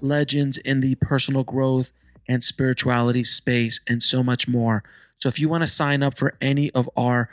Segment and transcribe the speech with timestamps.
[0.00, 1.92] legends in the personal growth
[2.28, 4.84] and spirituality space, and so much more.
[5.14, 7.30] So, if you want to sign up for any of our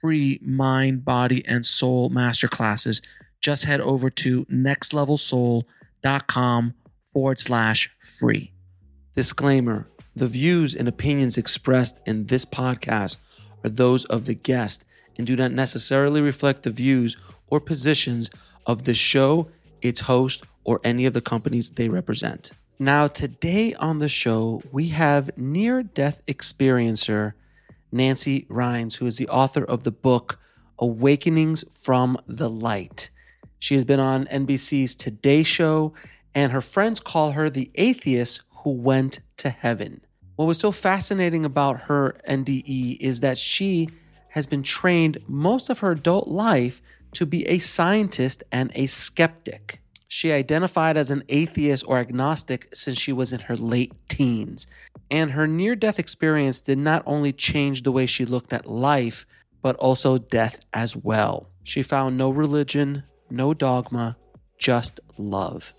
[0.00, 3.02] free mind, body, and soul masterclasses,
[3.40, 6.74] just head over to nextlevelsoul.com
[7.12, 8.52] forward slash free.
[9.16, 13.18] Disclaimer The views and opinions expressed in this podcast
[13.64, 14.84] are those of the guest
[15.18, 18.30] and do not necessarily reflect the views or positions
[18.66, 19.48] of the show,
[19.80, 22.50] its host, or any of the companies they represent.
[22.78, 27.32] Now, today on the show, we have near death experiencer
[27.90, 30.38] Nancy Rynes, who is the author of the book
[30.78, 33.08] Awakenings from the Light.
[33.60, 35.94] She has been on NBC's Today Show,
[36.34, 40.02] and her friends call her the atheist who went to heaven.
[40.34, 43.88] What was so fascinating about her NDE is that she
[44.30, 49.80] has been trained most of her adult life to be a scientist and a skeptic.
[50.08, 54.66] She identified as an atheist or agnostic since she was in her late teens.
[55.10, 59.26] And her near death experience did not only change the way she looked at life,
[59.62, 61.50] but also death as well.
[61.64, 64.16] She found no religion, no dogma,
[64.58, 65.74] just love.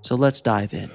[0.00, 0.90] So let's dive in.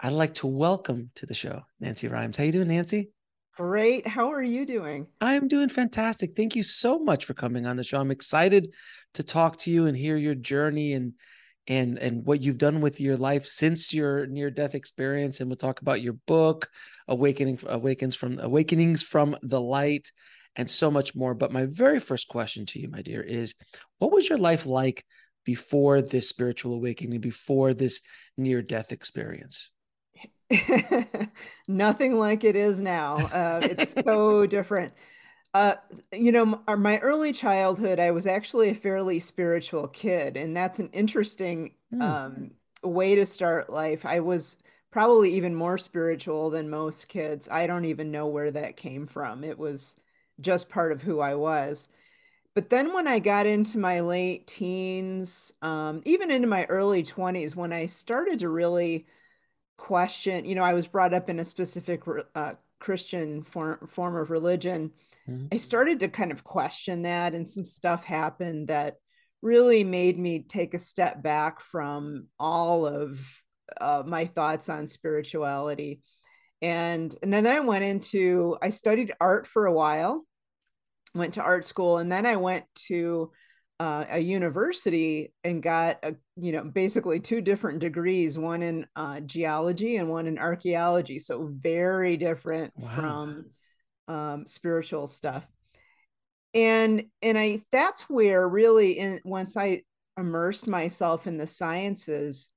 [0.00, 2.36] I'd like to welcome to the show Nancy Rynes.
[2.36, 3.11] How you doing, Nancy?
[3.56, 4.06] Great.
[4.06, 5.06] How are you doing?
[5.20, 6.34] I'm doing fantastic.
[6.34, 7.98] Thank you so much for coming on the show.
[7.98, 8.72] I'm excited
[9.14, 11.12] to talk to you and hear your journey and
[11.68, 15.56] and and what you've done with your life since your near death experience and we'll
[15.56, 16.68] talk about your book
[17.06, 20.10] awakening awakens from awakenings from the light
[20.56, 23.54] and so much more but my very first question to you my dear is
[23.98, 25.04] what was your life like
[25.44, 28.00] before this spiritual awakening before this
[28.36, 29.70] near death experience
[31.68, 34.92] nothing like it is now uh, it's so different
[35.54, 35.74] uh,
[36.12, 40.88] you know, my early childhood, I was actually a fairly spiritual kid, and that's an
[40.94, 42.00] interesting mm.
[42.00, 42.52] um,
[42.82, 44.06] way to start life.
[44.06, 44.56] I was
[44.90, 47.48] probably even more spiritual than most kids.
[47.50, 49.44] I don't even know where that came from.
[49.44, 49.96] It was
[50.40, 51.88] just part of who I was.
[52.54, 57.54] But then when I got into my late teens, um, even into my early 20s,
[57.56, 59.06] when I started to really
[59.82, 62.02] question, you know, I was brought up in a specific
[62.34, 64.92] uh, Christian form, form of religion
[65.28, 65.46] Mm-hmm.
[65.52, 68.96] I started to kind of question that, and some stuff happened that
[69.40, 73.20] really made me take a step back from all of
[73.80, 76.00] uh, my thoughts on spirituality.
[76.60, 80.24] And, and then I went into, I studied art for a while,
[81.14, 83.32] went to art school, and then I went to
[83.82, 89.18] uh, a university and got a, you know basically two different degrees one in uh,
[89.18, 92.94] geology and one in archaeology so very different wow.
[92.94, 93.46] from
[94.06, 95.44] um, spiritual stuff
[96.54, 99.82] and and i that's where really in once i
[100.16, 102.52] immersed myself in the sciences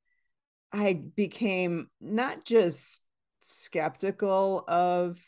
[0.71, 3.01] i became not just
[3.39, 5.19] skeptical of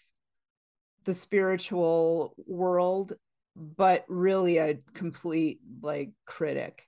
[1.06, 3.14] the spiritual world
[3.58, 6.86] but really a complete like critic.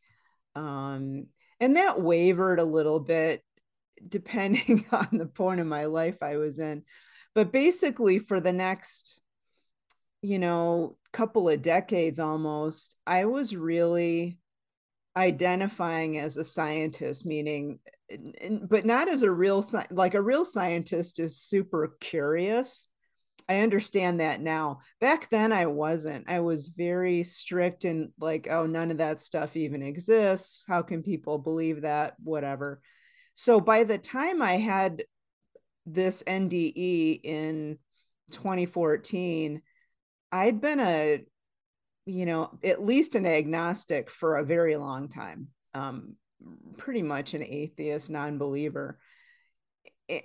[0.56, 1.28] Um
[1.60, 3.44] and that wavered a little bit
[4.08, 6.84] depending on the point of my life i was in.
[7.36, 9.22] But basically for the next
[10.22, 14.38] you know couple of decades almost i was really
[15.16, 17.80] identifying as a scientist meaning
[18.64, 22.86] but not as a real like a real scientist is super curious
[23.50, 24.80] i understand that now.
[25.02, 26.30] Back then i wasn't.
[26.30, 30.64] I was very strict and like oh none of that stuff even exists.
[30.68, 32.16] How can people believe that?
[32.24, 32.82] Whatever.
[33.34, 35.04] So by the time i had
[35.86, 37.78] this NDE in
[38.32, 39.62] 2014,
[40.32, 41.24] I'd been a,
[42.06, 46.16] you know, at least an agnostic for a very long time, um,
[46.78, 49.00] pretty much an atheist, non believer.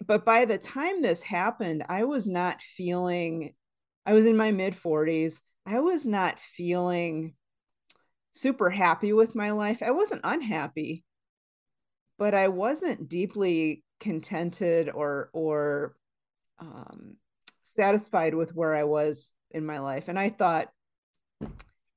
[0.07, 3.55] But by the time this happened, I was not feeling,
[4.07, 5.41] I was in my mid 40s.
[5.67, 7.35] I was not feeling
[8.33, 9.83] super happy with my life.
[9.83, 11.05] I wasn't unhappy,
[12.19, 15.97] but I wasn't deeply contented or, or,
[16.59, 17.17] um,
[17.63, 20.09] satisfied with where I was in my life.
[20.09, 20.69] And I thought,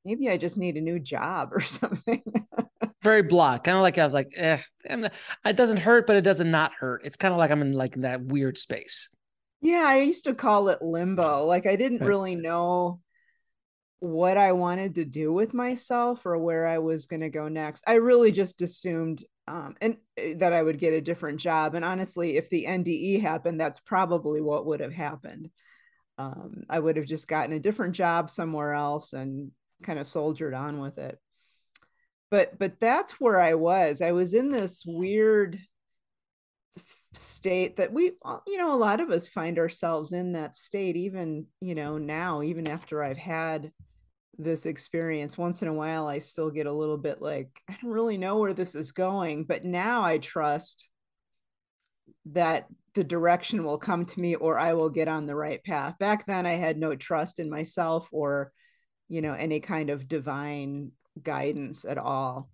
[0.06, 2.24] maybe I just need a new job or something.
[3.08, 6.52] Very blah, kind of like I was like, eh, it doesn't hurt, but it doesn't
[6.52, 7.06] not hurt.
[7.06, 9.08] It's kind of like I'm in like that weird space.
[9.62, 11.46] Yeah, I used to call it limbo.
[11.46, 13.00] Like I didn't really know
[14.00, 17.86] what I wanted to do with myself or where I was going to go next.
[17.88, 21.76] I really just assumed um, and eh, that I would get a different job.
[21.76, 25.50] And honestly, if the NDE happened, that's probably what would have happened.
[26.18, 29.52] Um, I would have just gotten a different job somewhere else and
[29.82, 31.18] kind of soldiered on with it.
[32.30, 34.02] But but that's where I was.
[34.02, 35.60] I was in this weird
[37.14, 40.96] state that we uh, you know a lot of us find ourselves in that state
[40.96, 43.72] even you know now even after I've had
[44.38, 47.92] this experience once in a while i still get a little bit like i don't
[47.92, 50.90] really know where this is going but now i trust
[52.26, 55.98] that the direction will come to me or i will get on the right path
[56.00, 58.52] back then i had no trust in myself or
[59.10, 62.50] you know any kind of divine guidance at all.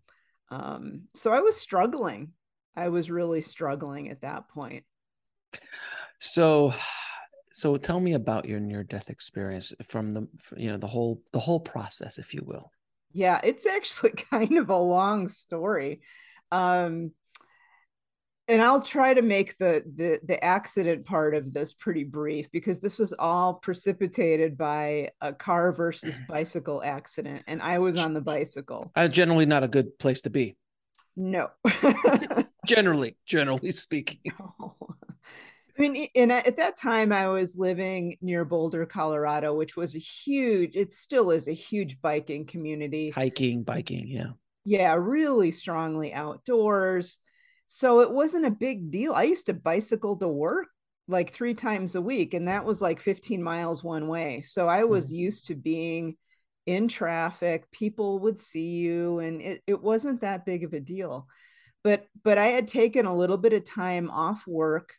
[0.49, 2.31] Um, so i was struggling.
[2.75, 4.83] I was really struggling at that point.
[6.19, 6.73] So
[7.51, 10.27] so tell me about your near death experience from the
[10.57, 12.71] you know the whole the whole process if you will.
[13.11, 16.01] Yeah it's actually kind of a long story.
[16.51, 17.11] Um
[18.47, 22.79] and I'll try to make the, the the accident part of this pretty brief because
[22.79, 28.21] this was all precipitated by a car versus bicycle accident, and I was on the
[28.21, 28.91] bicycle.
[28.95, 30.55] Uh, generally, not a good place to be.
[31.15, 31.49] No.
[32.65, 34.19] generally, generally speaking.
[34.39, 34.75] No.
[35.77, 39.99] I mean, and at that time, I was living near Boulder, Colorado, which was a
[39.99, 43.09] huge, it still is a huge biking community.
[43.09, 44.31] Hiking, biking, yeah.
[44.65, 47.19] Yeah, really strongly outdoors.
[47.75, 49.13] So it wasn't a big deal.
[49.13, 50.67] I used to bicycle to work
[51.07, 54.43] like three times a week, and that was like 15 miles one way.
[54.45, 55.15] So I was mm-hmm.
[55.15, 56.15] used to being
[56.67, 57.71] in traffic.
[57.71, 61.27] People would see you, and it, it wasn't that big of a deal.
[61.83, 64.93] But but I had taken a little bit of time off work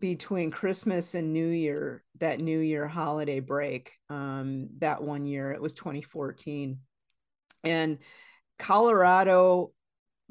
[0.00, 5.62] between Christmas and New Year, that New Year holiday break, um, that one year, it
[5.62, 6.80] was 2014.
[7.62, 7.98] And
[8.58, 9.70] Colorado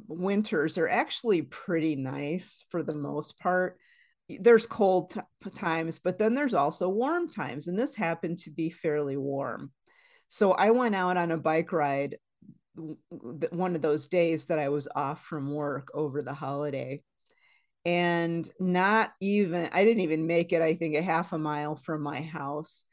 [0.08, 3.78] winters are actually pretty nice for the most part.
[4.30, 7.68] There's cold t- times, but then there's also warm times.
[7.68, 9.72] And this happened to be fairly warm.
[10.28, 12.18] So I went out on a bike ride
[12.76, 17.02] one of those days that I was off from work over the holiday
[17.88, 22.02] and not even i didn't even make it i think a half a mile from
[22.02, 22.84] my house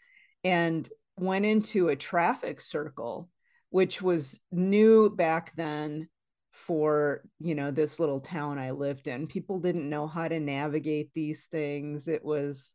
[0.44, 3.28] and went into a traffic circle
[3.70, 6.08] which was new back then
[6.54, 9.26] for you know this little town i lived in.
[9.26, 12.06] People didn't know how to navigate these things.
[12.06, 12.72] It was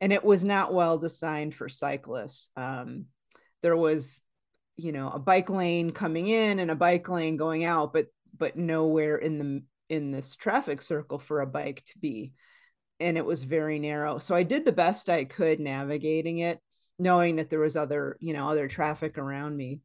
[0.00, 2.50] and it was not well designed for cyclists.
[2.56, 3.06] Um,
[3.62, 4.20] there was
[4.76, 8.06] you know a bike lane coming in and a bike lane going out but
[8.36, 12.32] but nowhere in the in this traffic circle for a bike to be.
[13.00, 14.18] And it was very narrow.
[14.18, 16.60] So i did the best i could navigating it
[16.98, 19.80] knowing that there was other you know other traffic around me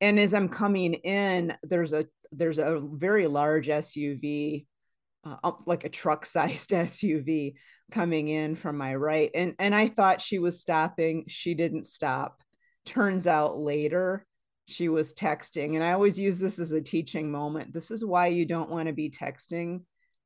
[0.00, 4.64] and as i'm coming in there's a there's a very large suv
[5.24, 7.54] uh, like a truck sized suv
[7.90, 9.30] coming in from my right.
[9.34, 11.24] And and i thought she was stopping.
[11.28, 12.42] She didn't stop.
[12.84, 14.26] Turns out later
[14.66, 15.74] she was texting.
[15.74, 17.72] And i always use this as a teaching moment.
[17.72, 19.82] This is why you don't want to be texting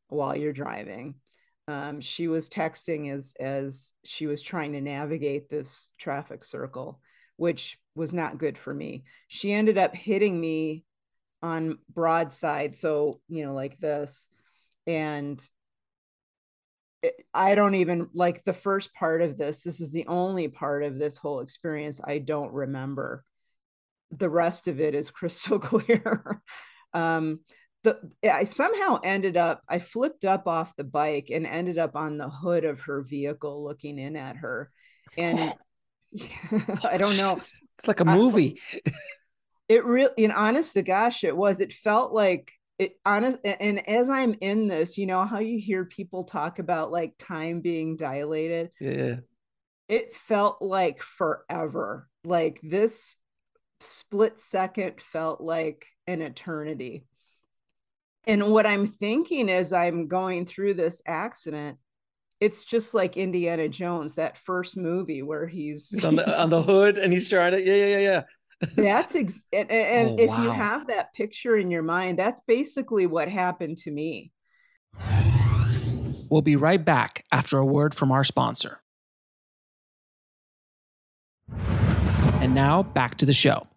[0.08, 1.14] while you're driving.
[1.68, 7.00] Um, she was texting as as she was trying to navigate this traffic circle
[7.36, 10.84] which was not good for me she ended up hitting me
[11.42, 14.28] on broadside so you know like this
[14.86, 15.46] and
[17.34, 19.64] I don't even like the first part of this.
[19.64, 23.24] This is the only part of this whole experience I don't remember
[24.12, 26.42] the rest of it is crystal clear.
[26.92, 27.40] um,
[27.82, 32.16] the I somehow ended up I flipped up off the bike and ended up on
[32.16, 34.70] the hood of her vehicle looking in at her,
[35.18, 35.52] and
[36.84, 37.34] I don't know.
[37.34, 38.60] It's like a movie.
[38.74, 38.92] I,
[39.68, 41.60] it really, and honest to gosh, it was.
[41.60, 43.38] It felt like it honest.
[43.44, 47.60] And as I'm in this, you know how you hear people talk about like time
[47.60, 48.70] being dilated.
[48.80, 49.16] Yeah.
[49.88, 52.08] It felt like forever.
[52.24, 53.16] Like this
[53.80, 57.06] split second felt like an eternity.
[58.24, 61.78] And what I'm thinking as I'm going through this accident,
[62.42, 66.98] it's just like Indiana Jones, that first movie where he's on the on the hood
[66.98, 68.22] and he's trying to yeah yeah yeah yeah.
[68.74, 70.42] that's ex- and, and oh, if wow.
[70.42, 74.32] you have that picture in your mind, that's basically what happened to me.
[76.30, 78.80] We'll be right back after a word from our sponsor.
[82.40, 83.68] And now back to the show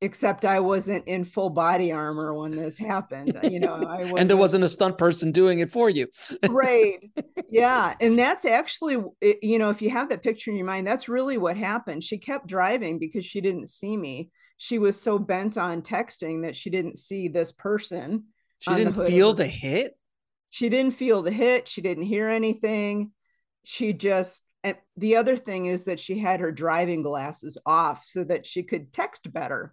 [0.00, 3.38] except I wasn't in full body armor when this happened.
[3.42, 6.08] Uh, you know, I was and there wasn't a stunt person doing it for you.
[6.48, 6.98] right.
[7.48, 7.94] Yeah.
[8.00, 8.96] And that's actually,
[9.40, 12.02] you know, if you have that picture in your mind, that's really what happened.
[12.02, 14.30] She kept driving because she didn't see me.
[14.58, 18.24] She was so bent on texting that she didn't see this person.
[18.58, 19.96] She didn't the feel the hit.
[20.50, 21.68] She didn't feel the hit.
[21.68, 23.12] She didn't hear anything.
[23.64, 28.24] She just, and the other thing is that she had her driving glasses off so
[28.24, 29.72] that she could text better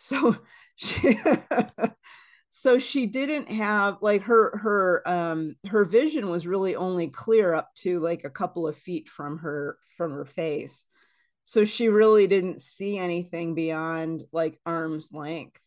[0.00, 0.34] so
[0.76, 1.18] she
[2.50, 7.68] so she didn't have like her her um her vision was really only clear up
[7.76, 10.86] to like a couple of feet from her from her face
[11.44, 15.60] so she really didn't see anything beyond like arm's length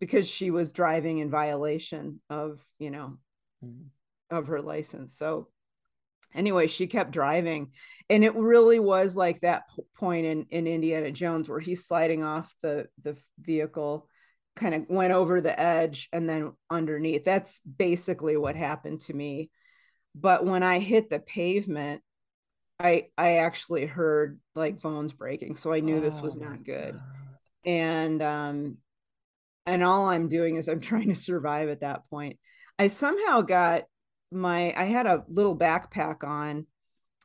[0.00, 3.16] because she was driving in violation of you know
[3.64, 4.36] mm-hmm.
[4.36, 5.48] of her license so
[6.34, 7.70] anyway she kept driving
[8.10, 9.64] and it really was like that
[9.96, 14.08] point in in indiana jones where he's sliding off the the vehicle
[14.54, 17.24] kind of went over the edge and then underneath.
[17.24, 19.50] That's basically what happened to me.
[20.14, 22.02] But when i hit the pavement
[22.78, 26.64] i i actually heard like bones breaking so i knew oh, this was oh not
[26.64, 27.00] good.
[27.64, 28.76] And um
[29.64, 32.38] and all i'm doing is i'm trying to survive at that point.
[32.78, 33.84] I somehow got
[34.32, 36.66] my I had a little backpack on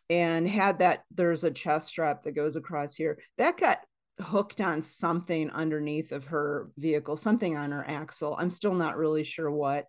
[0.09, 3.19] and had that there's a chest strap that goes across here.
[3.37, 3.79] That got
[4.19, 8.35] hooked on something underneath of her vehicle, something on her axle.
[8.37, 9.85] I'm still not really sure what.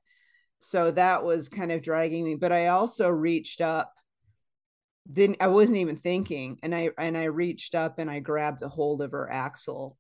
[0.60, 3.92] So that was kind of dragging me, but I also reached up
[5.10, 8.68] didn't I wasn't even thinking and I and I reached up and I grabbed a
[8.68, 9.96] hold of her axle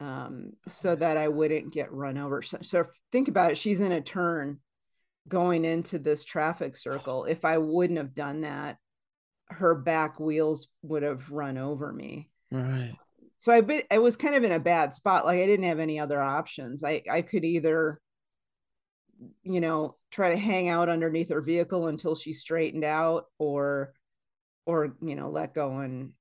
[0.00, 2.42] um, so that I wouldn't get run over.
[2.42, 3.58] So, so think about it.
[3.58, 4.58] She's in a turn
[5.28, 7.24] going into this traffic circle.
[7.24, 8.78] If I wouldn't have done that,
[9.48, 12.30] her back wheels would have run over me.
[12.50, 12.94] Right.
[13.38, 15.24] So I bit I was kind of in a bad spot.
[15.24, 16.82] Like I didn't have any other options.
[16.82, 18.00] I I could either
[19.42, 23.94] you know try to hang out underneath her vehicle until she straightened out or
[24.64, 26.12] or you know let go and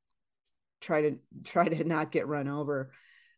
[0.81, 2.91] try to try to not get run over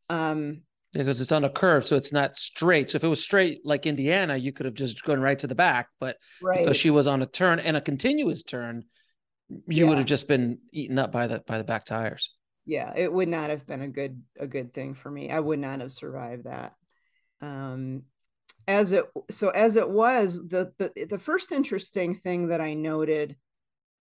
[0.09, 0.61] um
[0.97, 2.89] because it's on a curve, so it's not straight.
[2.89, 5.55] So if it was straight like Indiana, you could have just gone right to the
[5.55, 5.89] back.
[5.99, 6.59] But right.
[6.59, 8.83] because she was on a turn and a continuous turn,
[9.49, 9.85] you yeah.
[9.85, 12.31] would have just been eaten up by the by the back tires.
[12.65, 15.31] Yeah, it would not have been a good a good thing for me.
[15.31, 16.73] I would not have survived that.
[17.41, 18.03] Um,
[18.67, 23.35] as it so as it was the the the first interesting thing that I noted.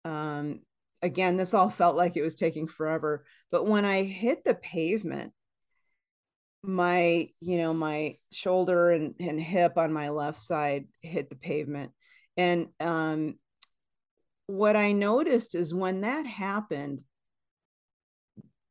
[0.05, 0.61] Um,
[1.01, 5.33] again, this all felt like it was taking forever, but when I hit the pavement
[6.67, 11.93] my you know my shoulder and, and hip on my left side hit the pavement.
[12.37, 13.39] And um
[14.47, 17.01] what i noticed is when that happened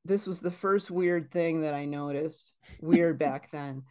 [0.05, 3.83] this was the first weird thing that i noticed weird back then.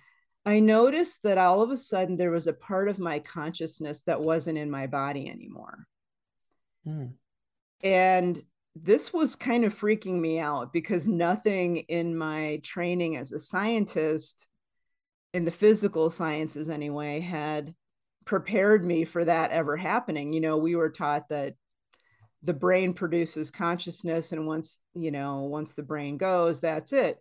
[0.45, 4.21] I noticed that all of a sudden there was a part of my consciousness that
[4.21, 5.87] wasn't in my body anymore.
[6.85, 7.07] Hmm.
[7.81, 8.43] and
[8.75, 14.47] this was kind of freaking me out because nothing in my training as a scientist
[15.35, 17.75] in the physical sciences anyway had
[18.25, 20.33] prepared me for that ever happening.
[20.33, 21.55] You know we were taught that
[22.43, 27.19] the brain produces consciousness and once you know once the brain goes that's it.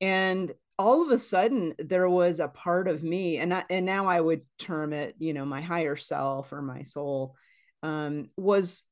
[0.00, 4.06] And all of a sudden there was a part of me and I, and now
[4.06, 7.34] i would term it you know my higher self or my soul
[7.82, 8.84] um, was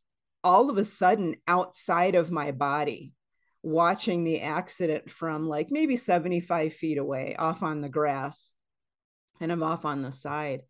[0.47, 3.13] all of a sudden outside of my body
[3.65, 8.53] watching the accident from like maybe 75 feet away off on the grass
[9.41, 10.61] and i'm off on the side.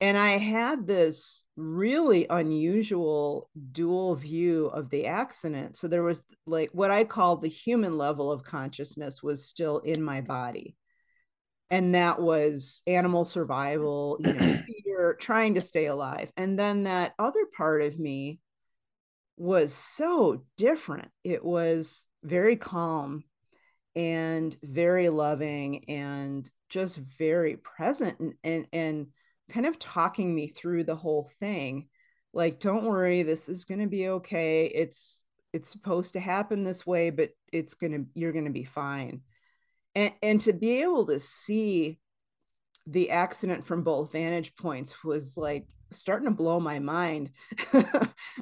[0.00, 5.76] And i had this really unusual dual view of the accident.
[5.76, 10.02] So there was like what i call the human level of consciousness was still in
[10.02, 10.74] my body.
[11.70, 16.32] And that was animal survival you know fear trying to stay alive.
[16.36, 18.40] And then that other part of me
[19.40, 21.08] was so different.
[21.24, 23.24] It was very calm
[23.96, 29.06] and very loving and just very present and, and, and
[29.48, 31.88] kind of talking me through the whole thing.
[32.34, 34.66] Like, don't worry, this is going to be okay.
[34.66, 39.22] It's it's supposed to happen this way, but it's gonna you're gonna be fine.
[39.96, 41.98] And and to be able to see
[42.86, 47.30] the accident from both vantage points was like starting to blow my mind.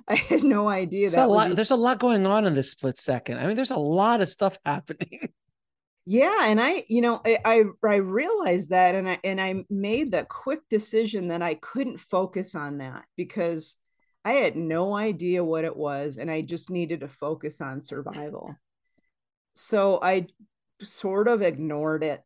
[0.08, 2.54] I had no idea There's that a lot, even- there's a lot going on in
[2.54, 3.38] this split second.
[3.38, 5.28] I mean, there's a lot of stuff happening.
[6.10, 10.10] Yeah, and I, you know, I, I I realized that, and I and I made
[10.10, 13.76] the quick decision that I couldn't focus on that because
[14.24, 18.56] I had no idea what it was, and I just needed to focus on survival.
[19.54, 20.28] So I
[20.80, 22.22] sort of ignored it.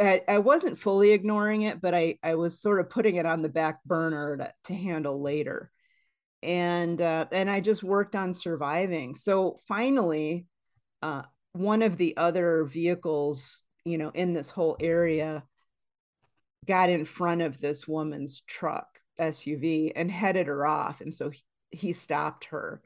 [0.00, 3.42] I, I, wasn't fully ignoring it, but I I was sort of putting it on
[3.42, 5.70] the back burner to, to handle later,
[6.42, 9.14] and uh, and I just worked on surviving.
[9.14, 10.46] So finally.
[11.02, 11.22] Uh,
[11.52, 15.44] one of the other vehicles, you know, in this whole area
[16.66, 18.86] got in front of this woman's truck
[19.20, 21.00] SUV and headed her off.
[21.00, 22.80] And so he, he stopped her.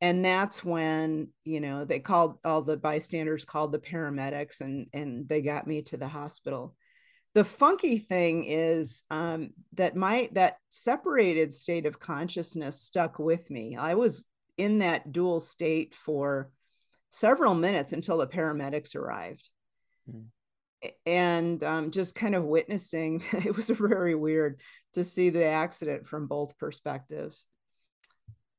[0.00, 5.28] And that's when, you know, they called all the bystanders called the paramedics and and
[5.28, 6.74] they got me to the hospital.
[7.34, 13.76] The funky thing is um, that my that separated state of consciousness stuck with me.
[13.76, 16.50] I was in that dual state for
[17.10, 19.48] several minutes until the paramedics arrived.
[20.10, 20.26] Mm.
[21.06, 24.60] And um, just kind of witnessing, it was very weird
[24.94, 27.46] to see the accident from both perspectives.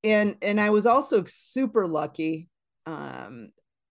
[0.06, 2.48] And and I was also super lucky.
[2.86, 3.50] Um,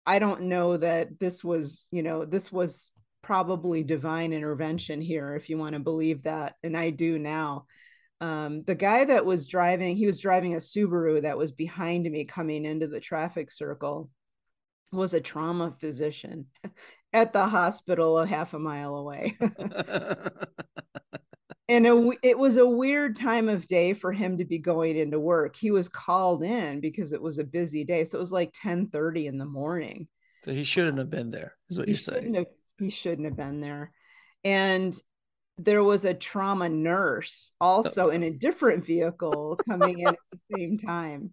[0.08, 2.90] I don't know that this was, you know, this was
[3.22, 7.68] probably divine intervention here, if you want to believe that, and I do now.
[8.22, 12.26] Um, the guy that was driving, he was driving a Subaru that was behind me
[12.26, 14.10] coming into the traffic circle
[14.92, 16.48] was a trauma physician
[17.14, 19.38] at the hospital a half a mile away.
[21.70, 25.20] and a, it was a weird time of day for him to be going into
[25.20, 25.56] work.
[25.56, 28.04] He was called in because it was a busy day.
[28.06, 30.08] So it was like 10 30 in the morning.
[30.44, 32.34] so he shouldn't have been there, is what He you're saying.
[32.36, 32.46] have,
[32.80, 33.92] he shouldn't have been there.
[34.44, 35.00] And
[35.58, 40.78] there was a trauma nurse also in a different vehicle coming in at the same
[40.78, 41.32] time.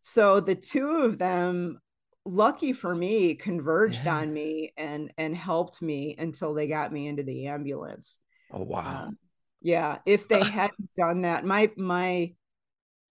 [0.00, 1.80] So the two of them
[2.24, 4.14] lucky for me converged Yeah.
[4.18, 8.18] on me and and helped me until they got me into the ambulance
[8.50, 9.04] Oh wow.
[9.06, 9.18] um,
[9.60, 12.32] yeah if they hadn't done that my my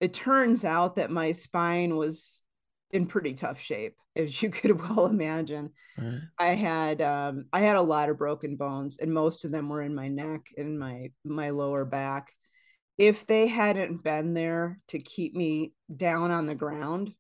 [0.01, 2.43] it turns out that my spine was
[2.91, 5.71] in pretty tough shape as you could well imagine.
[5.97, 6.21] Right.
[6.39, 9.83] i had um i had a lot of broken bones and most of them were
[9.83, 12.33] in my neck and my my lower back.
[12.99, 17.15] If they hadn't been there to keep me down on the ground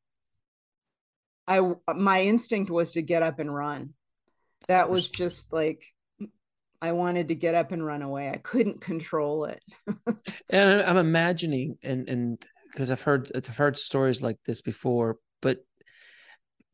[1.48, 1.60] i
[1.94, 3.94] my instinct was to get up and run.
[4.68, 5.84] That was just like
[6.82, 9.62] i wanted to get up and run away i couldn't control it
[10.50, 15.58] And I'm imagining, and and because I've heard I've heard stories like this before, but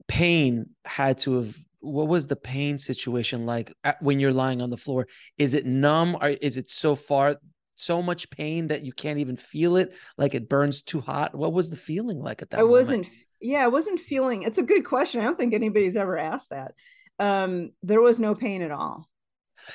[0.09, 1.57] pain had to have.
[1.81, 5.07] What was the pain situation like at- when you're lying on the floor?
[5.39, 6.17] Is it numb?
[6.21, 7.37] Or is it so far,
[7.77, 9.95] so much pain that you can't even feel it?
[10.17, 11.37] Like it burns too hot?
[11.37, 12.59] What was the feeling like at that?
[12.59, 12.73] I moment?
[12.73, 13.09] wasn't
[13.41, 15.21] yeah, I wasn't feeling it's a good question.
[15.21, 16.75] I don't think anybody's ever asked that.
[17.21, 19.08] Um, there was no pain at all.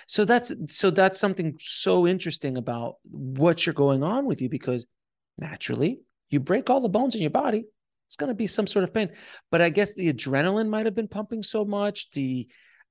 [0.07, 4.85] So that's so that's something so interesting about what you're going on with you because
[5.37, 7.65] naturally you break all the bones in your body,
[8.07, 9.09] it's going to be some sort of pain.
[9.51, 12.11] But I guess the adrenaline might have been pumping so much.
[12.11, 12.47] The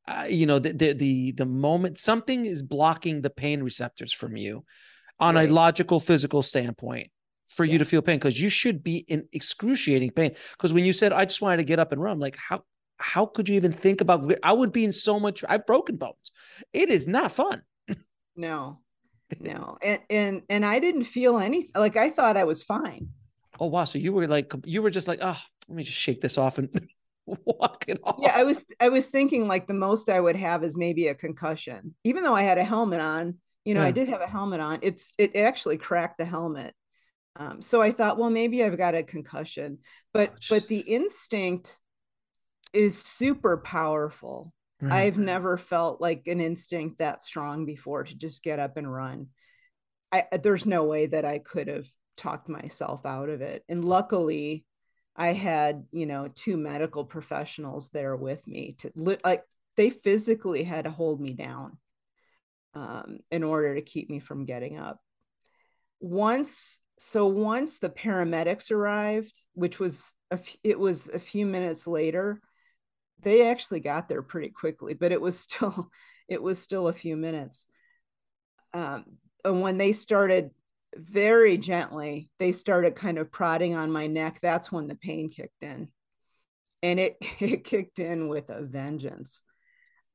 [0.07, 4.37] uh, you know the, the the the moment something is blocking the pain receptors from
[4.37, 4.65] you
[5.21, 5.49] on Right.
[5.49, 7.11] a logical physical standpoint
[7.49, 10.93] for you to feel pain because you should be in excruciating pain because when you
[10.93, 12.65] said i just wanted to get up and run I'm like how
[13.03, 16.33] how could you even think about i would be in so much i've broken bones
[16.73, 17.63] it is not fun
[18.37, 18.81] No,
[19.41, 19.79] no.
[19.83, 23.11] And and and I didn't feel anything like I thought I was fine.
[23.61, 25.39] oh wow so you were like you were just like oh
[25.69, 26.69] let me just shake this off and
[27.27, 30.65] walk it off Yeah, I was I was thinking like the most I would have
[30.65, 31.95] is maybe a concussion.
[32.05, 33.87] Even though I had a helmet on, you know, Yeah.
[33.87, 34.79] I did have a helmet on.
[34.83, 36.75] It's it actually cracked the helmet.
[37.37, 39.79] Um, so I thought, well, maybe I've got a concussion.
[40.13, 41.79] But Oh, but the instinct
[42.73, 44.53] is super powerful.
[44.81, 45.05] Right.
[45.05, 49.29] I've never felt like an instinct that strong before to just get up and run.
[50.11, 53.65] I there's no way that I could have talked myself out of it.
[53.69, 54.65] And luckily,
[55.15, 59.45] I had, you know, two medical professionals there with me to li- like
[59.77, 61.79] they physically had to hold me down
[62.75, 65.01] um, in order to keep me from getting up.
[66.01, 71.87] Once, so once the paramedics arrived, which was a f- it was a few minutes
[71.87, 72.41] later,
[73.23, 75.91] they actually got there pretty quickly, but it was still
[76.29, 77.67] it was still a few minutes.
[78.73, 79.05] Um,
[79.45, 80.51] and when they started
[80.95, 84.39] very gently, they started kind of prodding on my neck.
[84.41, 85.89] That's when the pain kicked in,
[86.83, 89.43] and it it kicked in with a vengeance.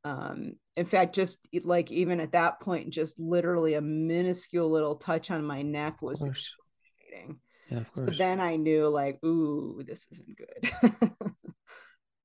[0.04, 5.32] Um, in fact, just like even at that point, just literally a minuscule little touch
[5.32, 7.40] on my neck was excruciating.
[7.70, 8.12] Yeah, of course.
[8.12, 11.12] So then I knew, like, ooh, this isn't good.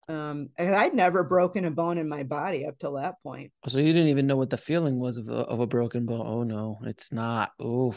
[0.09, 3.53] um, and I'd never broken a bone in my body up till that point.
[3.69, 6.27] So you didn't even know what the feeling was of a, of a broken bone.
[6.27, 7.51] Oh no, it's not.
[7.61, 7.95] Oh,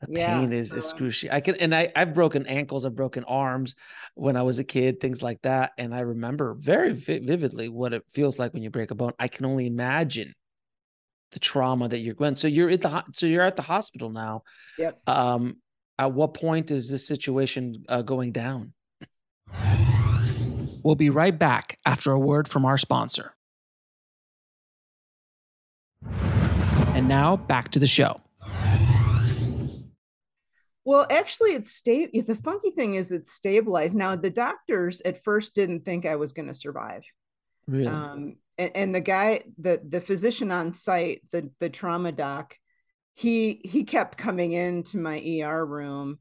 [0.00, 1.34] the Yeah, pain is so- excruciating.
[1.36, 3.74] I can, and I, I've broken ankles, I've broken arms
[4.14, 5.72] when I was a kid, things like that.
[5.78, 9.12] And I remember very vi- vividly what it feels like when you break a bone.
[9.18, 10.34] I can only imagine
[11.32, 12.36] the trauma that you're going.
[12.36, 14.42] So you're at the, so you're at the hospital now.
[14.78, 15.00] Yep.
[15.08, 15.56] Um,
[15.98, 18.72] at what point is this situation uh, going down?
[20.84, 23.34] We'll be right back after a word from our sponsor.
[26.94, 28.20] And now back to the show.
[30.84, 33.96] Well, actually, it's sta- The funky thing is, it's stabilized.
[33.96, 37.02] Now, the doctors at first didn't think I was going to survive.
[37.66, 37.88] Really?
[37.88, 42.54] Um, and, and the guy, the the physician on site, the the trauma doc,
[43.14, 46.18] he he kept coming into my ER room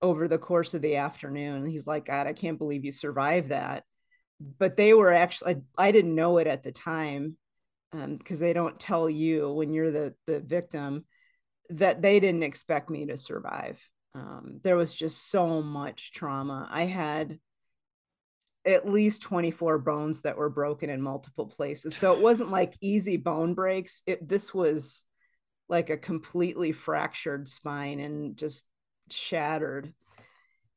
[0.00, 1.66] over the course of the afternoon.
[1.66, 3.82] He's like, God, I can't believe you survived that.
[4.40, 7.36] But they were actually, I, didn't know it at the time
[7.92, 11.06] because they don't tell you when you're the the victim
[11.70, 13.80] that they didn't expect me to survive.
[14.14, 16.68] Um, there was just so much trauma.
[16.70, 17.38] I had
[18.66, 21.96] at least 24 bones that were broken in multiple places.
[21.96, 24.02] So it wasn't like easy bone breaks.
[24.06, 25.04] It this was
[25.68, 28.64] like a completely fractured spine and just
[29.10, 29.92] shattered.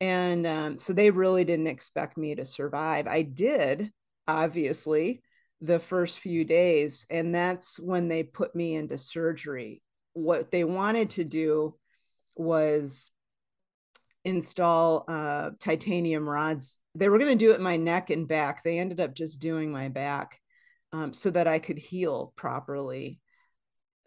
[0.02, 3.08] And um, so they really didn't expect me to survive.
[3.08, 3.92] I did,
[4.28, 5.22] obviously,
[5.62, 7.06] the first few days.
[7.10, 9.82] And that's when they put me into surgery.
[10.14, 11.76] What they wanted to do
[12.36, 13.12] was
[14.24, 16.80] install uh, titanium rods.
[16.96, 18.64] They were going to do it in my neck and back.
[18.64, 20.40] They ended up just doing my back
[20.92, 23.20] um, so that I could heal properly.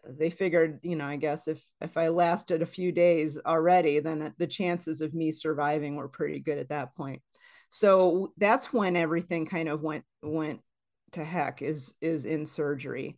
[0.05, 4.33] They figured, you know, I guess if if I lasted a few days already, then
[4.37, 7.21] the chances of me surviving were pretty good at that point.
[7.69, 10.61] So that's when everything kind of went went
[11.13, 13.17] to heck is is in surgery,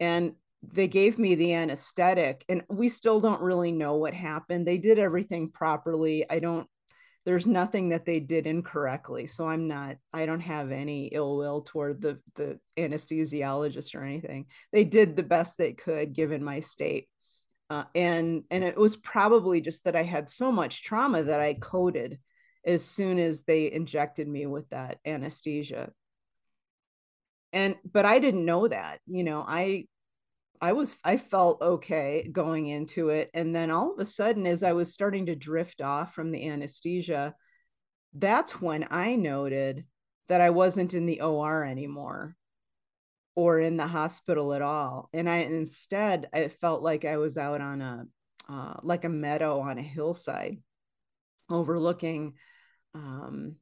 [0.00, 0.34] and
[0.72, 4.66] they gave me the anesthetic and we still don't really know what happened.
[4.66, 6.24] They did everything properly.
[6.30, 6.66] I don't
[7.24, 11.62] there's nothing that they did incorrectly so i'm not i don't have any ill will
[11.62, 14.46] toward the the anesthesiologist or anything.
[14.72, 17.08] They did the best they could given my state
[17.70, 21.54] uh, and and it was probably just that i had so much trauma that i
[21.54, 22.18] coded
[22.64, 25.90] as soon as they injected me with that anesthesia.
[27.52, 29.86] And but i didn't know that you know i
[30.60, 34.62] I was I felt okay going into it and then all of a sudden as
[34.62, 37.34] I was starting to drift off from the anesthesia
[38.14, 39.84] that's when I noted
[40.28, 42.36] that I wasn't in the OR anymore
[43.34, 47.60] or in the hospital at all and I instead I felt like I was out
[47.60, 48.06] on a
[48.48, 50.58] uh, like a meadow on a hillside
[51.50, 52.34] overlooking
[52.94, 53.56] um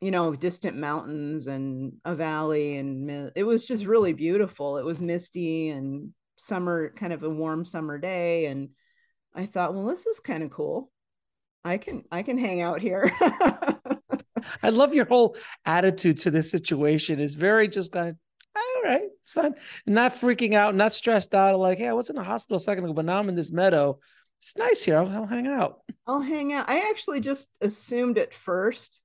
[0.00, 4.18] you know distant mountains and a valley and it was just really mm-hmm.
[4.18, 8.70] beautiful it was misty and summer kind of a warm summer day and
[9.34, 10.90] i thought well this is kind of cool
[11.64, 13.10] i can i can hang out here
[14.62, 17.20] I love your whole attitude to this situation.
[17.20, 18.16] is very just kind of,
[18.56, 19.54] all right, it's fine.
[19.86, 21.58] Not freaking out, not stressed out.
[21.58, 23.52] Like, hey, I was in a hospital a second ago, but now I'm in this
[23.52, 23.98] meadow.
[24.38, 24.98] It's nice here.
[24.98, 25.80] I'll, I'll hang out.
[26.06, 29.00] i'll hang out i actually just assumed at first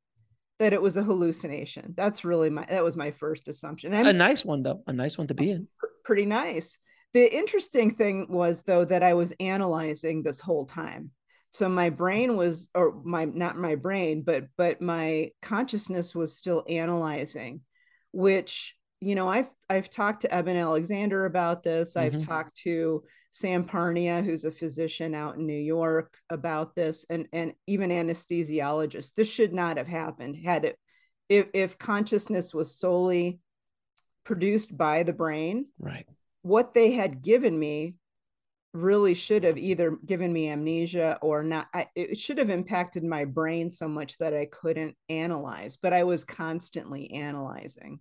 [0.59, 4.13] that it was a hallucination that's really my that was my first assumption I'm A
[4.13, 4.81] nice one, though.
[4.87, 5.67] A nice one to be in.
[6.03, 6.77] pretty nice
[7.13, 11.11] the interesting thing was though that i was analyzing this whole time
[11.51, 16.63] so my brain was or my not my brain but but my consciousness was still
[16.69, 17.61] analyzing
[18.11, 22.25] which you know i've i've talked to eben alexander about this i've Mhm.
[22.25, 27.53] talked to sam parnia who's a physician out in new york about this and and
[27.67, 30.77] even anesthesiologists this should not have happened had it
[31.27, 33.39] if, if consciousness was solely
[34.23, 36.05] produced by the brain Right.
[36.41, 37.95] what they had given me
[38.73, 43.25] really should have either given me amnesia or not I, it should have impacted my
[43.25, 47.99] brain so much that i couldn't analyze but i was constantly analyzing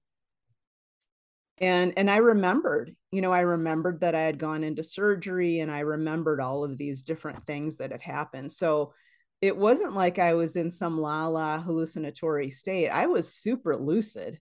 [1.58, 5.70] and and i remembered you know i remembered that i had gone into surgery and
[5.70, 8.52] i remembered all of these different things that had happened.
[8.52, 8.92] So
[9.40, 12.88] it wasn't like i was in some la la hallucinatory state.
[12.88, 14.38] I was super lucid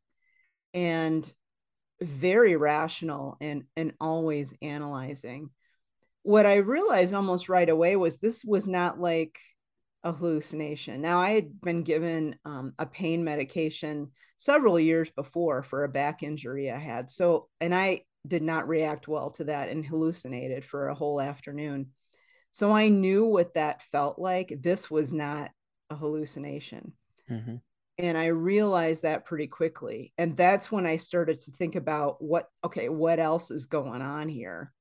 [0.74, 1.32] and
[2.02, 5.50] very rational and and always analyzing.
[6.24, 9.38] What i realized almost right away was this was not like
[10.04, 11.02] a hallucination.
[11.02, 16.24] Now, I had been given um, a pain medication several years before for a back
[16.24, 17.10] injury I had.
[17.10, 21.92] So, and I did not react well to that and hallucinated for a whole afternoon.
[22.52, 24.54] So I knew what that felt like.
[24.60, 25.52] This was not
[25.90, 26.94] a hallucination.
[27.30, 27.56] Mm-hmm.
[27.98, 30.14] And I realized that pretty quickly.
[30.18, 34.30] And that's when I started to think about what, okay, what else is going on
[34.30, 34.74] here?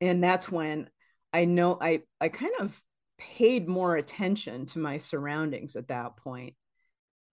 [0.00, 0.90] And that's when
[1.32, 2.80] I know I, I kind of
[3.18, 6.54] paid more attention to my surroundings at that point.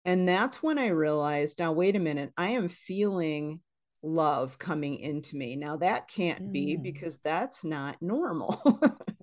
[0.04, 3.60] And that's when I realized now, wait a minute, I am feeling
[4.02, 5.56] love coming into me.
[5.56, 6.52] Now, that can't mm.
[6.52, 8.62] be because that's not normal.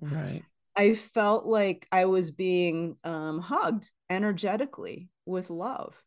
[0.00, 0.42] right.
[0.76, 6.00] I felt like I was being um, hugged energetically with love.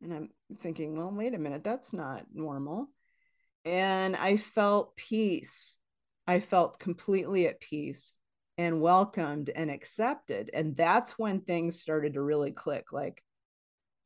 [0.00, 2.88] And I'm thinking, well, wait a minute, that's not normal.
[3.66, 5.76] And I felt peace.
[6.26, 8.16] I felt completely at peace
[8.60, 10.50] and welcomed and accepted.
[10.52, 12.92] And that's when things started to really click.
[12.92, 13.22] Like,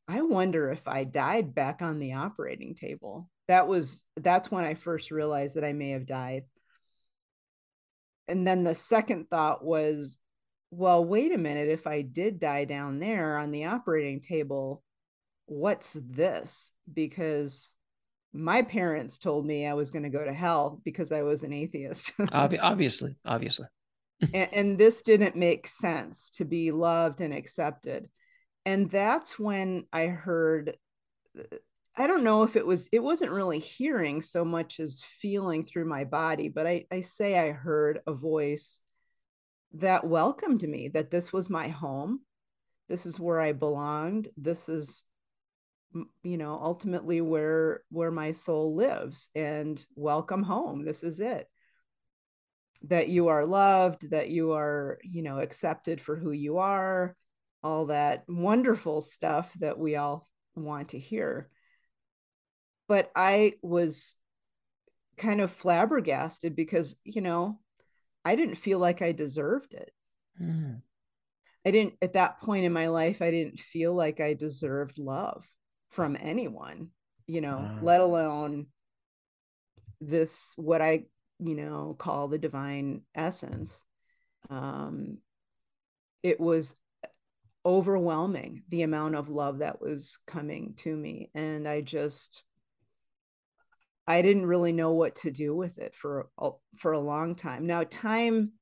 [0.07, 3.29] I wonder if I died back on the operating table.
[3.47, 6.43] That was, that's when I first realized that I may have died
[8.27, 10.17] and then the second thought was
[10.71, 14.83] well wait a minute if i did die down there on the operating table
[15.45, 17.73] what's this because
[18.33, 21.53] my parents told me i was going to go to hell because i was an
[21.53, 23.67] atheist obviously obviously
[24.21, 28.09] and, and this didn't make sense to be loved and accepted
[28.65, 30.77] and that's when i heard
[31.37, 31.57] uh,
[31.97, 35.85] I don't know if it was it wasn't really hearing so much as feeling through
[35.85, 38.81] my body, but I, I say I heard a voice
[39.75, 42.19] that welcomed me, that this was my home.
[42.89, 44.27] This is where I belonged.
[44.35, 45.03] This is
[46.23, 51.47] you know ultimately where where my soul lives and welcome home this is it
[52.87, 57.15] that you are loved that you are you know accepted for who you are
[57.63, 61.49] all that wonderful stuff that we all want to hear
[62.87, 64.17] but I was
[65.17, 67.59] kind of flabbergasted because, you know,
[68.23, 69.91] I didn't feel like I deserved it.
[70.41, 70.81] Mm.
[71.65, 75.45] I didn't, at that point in my life, I didn't feel like I deserved love
[75.89, 76.89] from anyone,
[77.25, 78.67] you know, let alone
[79.99, 81.05] this, what I,
[81.39, 83.83] you know, call the divine essence.
[84.49, 85.19] Um,
[86.23, 86.75] it was
[87.65, 91.29] overwhelming the amount of love that was coming to me.
[91.33, 92.43] And I just,
[94.07, 96.29] I didn't really know what to do with it for
[96.77, 97.65] for a long time.
[97.65, 98.53] Now, time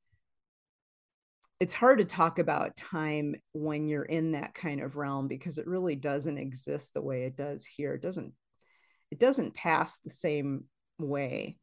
[1.59, 5.67] it's hard to talk about time when you're in that kind of realm because it
[5.67, 7.93] really doesn't exist the way it does here.
[7.93, 8.33] It doesn't
[9.11, 10.65] it doesn't pass the same
[10.97, 11.57] way.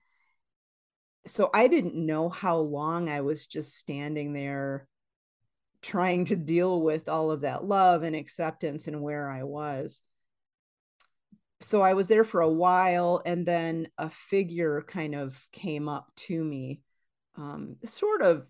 [1.27, 4.89] So I didn't know how long I was just standing there
[5.83, 10.03] trying to deal with all of that love and acceptance and where I was
[11.61, 16.11] so I was there for a while, and then a figure kind of came up
[16.17, 16.81] to me,
[17.37, 18.47] um, sort of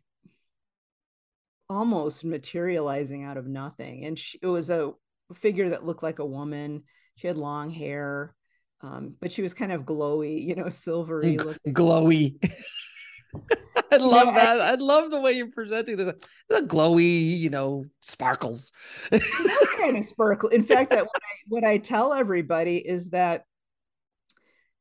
[1.69, 4.05] almost materializing out of nothing.
[4.05, 4.93] And she, it was a
[5.35, 6.85] figure that looked like a woman.
[7.17, 8.35] She had long hair,
[8.83, 11.37] um, but she was kind of glowy, you know, silvery.
[11.37, 11.75] Looking.
[11.75, 12.53] Glowy.
[13.93, 14.61] I love yeah, that.
[14.61, 16.13] I, I, love the way you're presenting this.
[16.49, 18.73] The glowy, you know, sparkles.
[19.11, 20.49] That's kind of sparkle.
[20.49, 23.45] In fact, that what I, what I tell everybody is that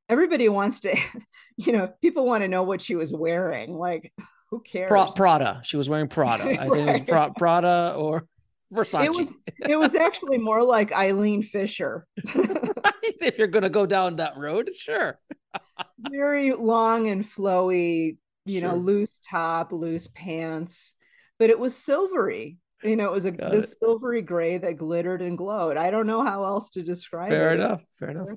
[0.08, 0.96] everybody wants to,
[1.58, 3.74] you know, people want to know what she was wearing.
[3.74, 4.14] Like,
[4.50, 4.92] who cares?
[5.16, 5.62] Prada.
[5.64, 6.46] She was wearing Prada.
[6.46, 8.28] I think it was Prada or
[8.74, 9.06] Versace.
[9.06, 9.28] It was,
[9.68, 12.06] it was actually more like Eileen Fisher.
[12.18, 15.20] if you're going to go down that road, sure.
[16.00, 18.18] Very long and flowy
[18.50, 18.70] you sure.
[18.70, 20.96] know, loose top, loose pants,
[21.38, 22.58] but it was silvery.
[22.84, 25.76] You know, it was a this silvery gray that glittered and glowed.
[25.76, 27.58] I don't know how else to describe Fair it.
[27.58, 27.84] Fair enough.
[28.00, 28.28] Fair enough.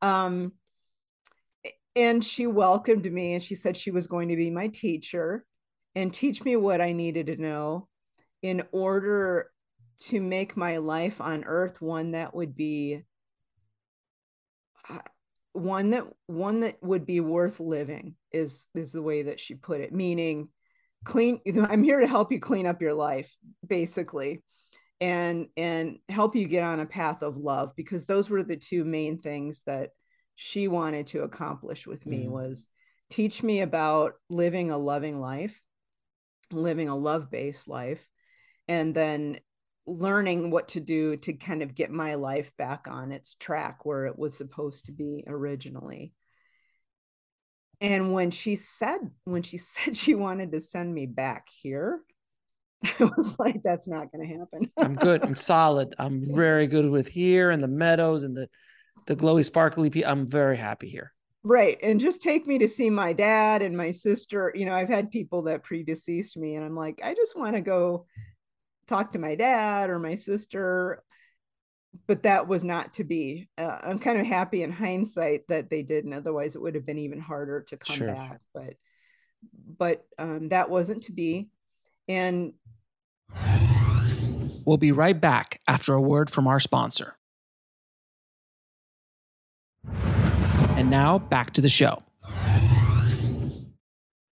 [0.00, 0.52] Um,
[1.94, 5.44] and she welcomed me and she said she was going to be my teacher
[5.94, 7.88] and teach me what I needed to know
[8.42, 9.50] in order
[10.00, 13.02] to make my life on earth one that would be
[15.52, 19.80] one that one that would be worth living is is the way that she put
[19.80, 20.48] it meaning
[21.04, 23.34] clean i'm here to help you clean up your life
[23.66, 24.42] basically
[25.00, 28.84] and and help you get on a path of love because those were the two
[28.84, 29.90] main things that
[30.36, 32.30] she wanted to accomplish with me mm.
[32.30, 32.68] was
[33.10, 35.60] teach me about living a loving life
[36.52, 38.08] living a love-based life
[38.70, 39.40] and then
[39.84, 44.06] learning what to do to kind of get my life back on its track where
[44.06, 46.12] it was supposed to be originally
[47.80, 52.00] and when she said when she said she wanted to send me back here
[52.98, 54.72] I was like, that's not going to happen.
[54.78, 55.22] I'm good.
[55.22, 55.94] I'm solid.
[55.98, 58.48] I'm very good with here and the meadows and the
[59.06, 60.02] the glowy sparkly.
[60.02, 61.12] I'm very happy here.
[61.42, 61.76] Right.
[61.82, 64.50] And just take me to see my dad and my sister.
[64.54, 67.60] You know, I've had people that predeceased me, and I'm like, I just want to
[67.60, 68.06] go
[68.90, 71.02] talk to my dad or my sister.
[72.06, 73.48] But that was not to be.
[73.58, 76.12] Uh, I'm kind of happy in hindsight that they didn't.
[76.12, 78.14] Otherwise, it would have been even harder to come sure.
[78.14, 78.40] back.
[78.54, 78.74] But,
[79.76, 81.48] but um, that wasn't to be.
[82.06, 82.52] And
[84.64, 87.16] we'll be right back after a word from our sponsor.
[90.76, 92.02] And now back to the show.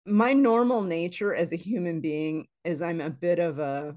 [0.06, 3.96] My normal nature as a human being is I'm a bit of a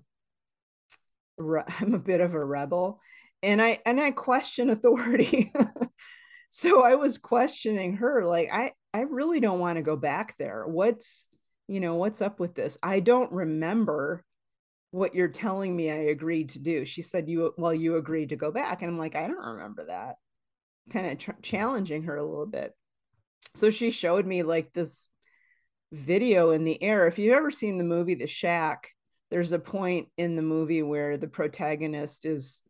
[1.79, 2.99] I'm a bit of a rebel
[3.43, 5.51] and I and I question authority.
[6.49, 10.65] so I was questioning her like I I really don't want to go back there.
[10.67, 11.27] What's
[11.67, 12.77] you know, what's up with this?
[12.83, 14.25] I don't remember
[14.91, 16.85] what you're telling me I agreed to do.
[16.85, 19.85] She said you well you agreed to go back and I'm like I don't remember
[19.85, 20.15] that
[20.89, 22.73] kind of tr- challenging her a little bit.
[23.55, 25.07] So she showed me like this
[25.91, 27.07] video in the air.
[27.07, 28.89] If you've ever seen the movie The Shack,
[29.31, 32.61] there's a point in the movie where the protagonist is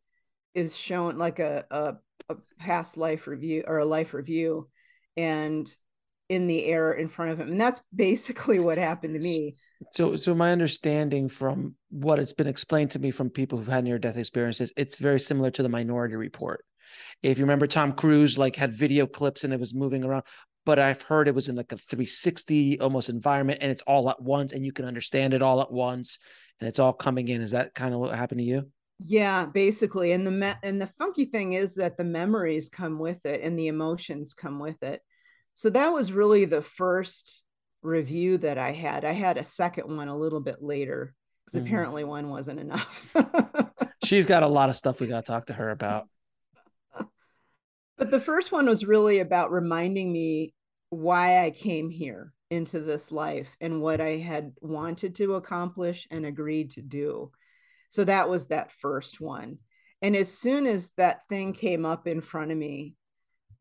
[0.54, 1.96] is shown like a, a,
[2.30, 4.70] a past life review or a life review
[5.18, 5.70] and
[6.30, 7.50] in the air in front of him.
[7.52, 9.56] And that's basically what happened to me.
[9.92, 13.84] So so my understanding from what it's been explained to me from people who've had
[13.84, 16.64] near death experiences it's very similar to the minority report.
[17.24, 20.24] If you remember, Tom Cruise like had video clips and it was moving around,
[20.66, 24.22] but I've heard it was in like a 360 almost environment and it's all at
[24.22, 26.20] once and you can understand it all at once
[26.62, 27.42] and it's all coming in.
[27.42, 28.70] Is that kind of what happened to you?
[29.04, 30.12] Yeah, basically.
[30.12, 33.58] And the me- and the funky thing is that the memories come with it and
[33.58, 35.02] the emotions come with it.
[35.56, 37.44] So that was really the first
[37.82, 39.04] review that I had.
[39.04, 41.68] I had a second one a little bit later because mm-hmm.
[41.68, 43.16] apparently one wasn't enough.
[44.04, 46.08] She's got a lot of stuff we got to talk to her about.
[47.98, 50.54] But the first one was really about reminding me
[50.90, 56.26] why I came here into this life and what I had wanted to accomplish and
[56.26, 57.32] agreed to do.
[57.90, 59.58] So that was that first one.
[60.02, 62.96] And as soon as that thing came up in front of me,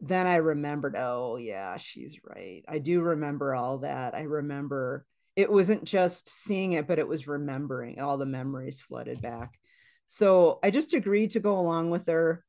[0.00, 2.64] then I remembered, oh, yeah, she's right.
[2.66, 4.14] I do remember all that.
[4.14, 9.22] I remember it wasn't just seeing it, but it was remembering all the memories flooded
[9.22, 9.58] back.
[10.06, 12.44] So I just agreed to go along with her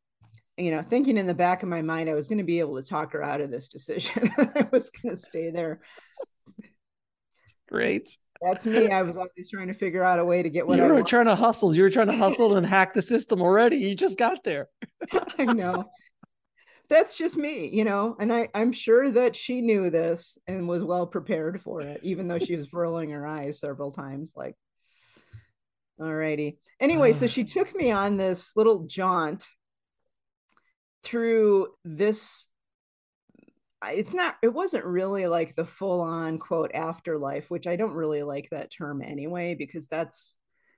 [0.62, 2.82] you know, thinking in the back of my mind, I was going to be able
[2.82, 4.30] to talk her out of this decision.
[4.38, 5.82] I was going to stay there.
[7.68, 8.18] Great.
[8.42, 8.92] That's me.
[8.92, 11.26] I was always trying to figure out a way to get what you were trying
[11.26, 11.76] to hustle.
[11.76, 13.78] You were trying to hustle and hack the system already.
[13.78, 14.68] You just got there.
[15.38, 15.86] I know.
[16.90, 20.84] That's just me, you know, and I, I'm sure that she knew this and was
[20.84, 24.56] well prepared for it, even though she was rolling her eyes several times, like,
[25.98, 26.58] all righty.
[26.82, 27.28] Anyway, so ah.
[27.30, 29.46] she took me on this little jaunt
[31.04, 32.46] through this
[33.88, 38.22] it's not it wasn't really like the full on quote afterlife which i don't really
[38.22, 40.36] like that term anyway because that's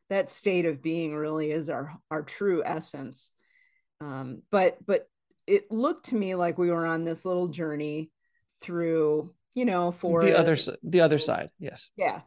[0.10, 3.32] that state of being really is our our true essence.
[4.02, 5.08] Um, but but
[5.48, 8.12] it looked to me like we were on this little journey
[8.62, 11.90] through you know for the other the other side yes.
[11.96, 12.22] Yeah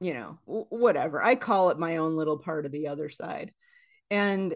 [0.00, 1.22] you know whatever.
[1.22, 3.52] I call it my own little part of the other side.
[4.10, 4.54] And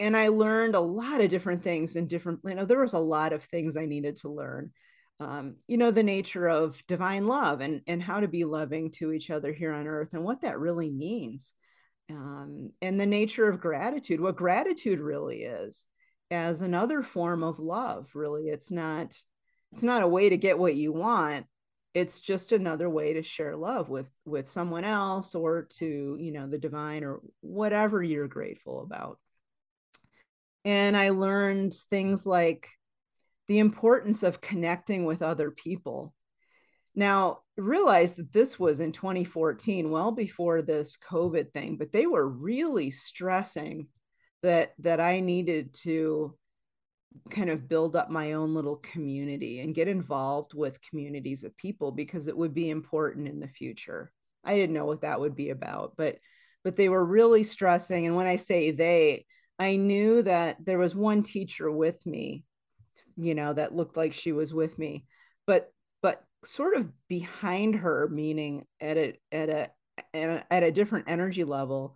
[0.00, 2.98] and I learned a lot of different things and different, you know, there was a
[2.98, 4.72] lot of things I needed to learn.
[5.20, 9.12] Um, you know, the nature of divine love and, and how to be loving to
[9.12, 11.52] each other here on earth and what that really means.
[12.08, 15.84] Um, and the nature of gratitude, what gratitude really is
[16.30, 18.48] as another form of love, really.
[18.48, 19.14] It's not,
[19.72, 21.44] it's not a way to get what you want.
[21.92, 26.48] It's just another way to share love with with someone else or to, you know,
[26.48, 29.18] the divine or whatever you're grateful about
[30.64, 32.68] and I learned things like
[33.48, 36.14] the importance of connecting with other people.
[36.94, 42.28] Now, realize that this was in 2014, well before this COVID thing, but they were
[42.28, 43.88] really stressing
[44.42, 46.36] that that I needed to
[47.30, 51.90] kind of build up my own little community and get involved with communities of people
[51.90, 54.12] because it would be important in the future.
[54.44, 56.18] I didn't know what that would be about, but
[56.62, 59.26] but they were really stressing and when I say they,
[59.60, 62.44] I knew that there was one teacher with me,
[63.16, 65.04] you know, that looked like she was with me,
[65.46, 65.70] but
[66.02, 69.70] but sort of behind her, meaning at a at a
[70.50, 71.94] at a different energy level,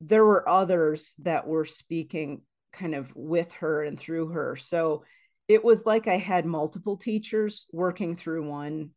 [0.00, 2.42] there were others that were speaking
[2.72, 4.56] kind of with her and through her.
[4.56, 5.04] So
[5.46, 8.90] it was like I had multiple teachers working through one,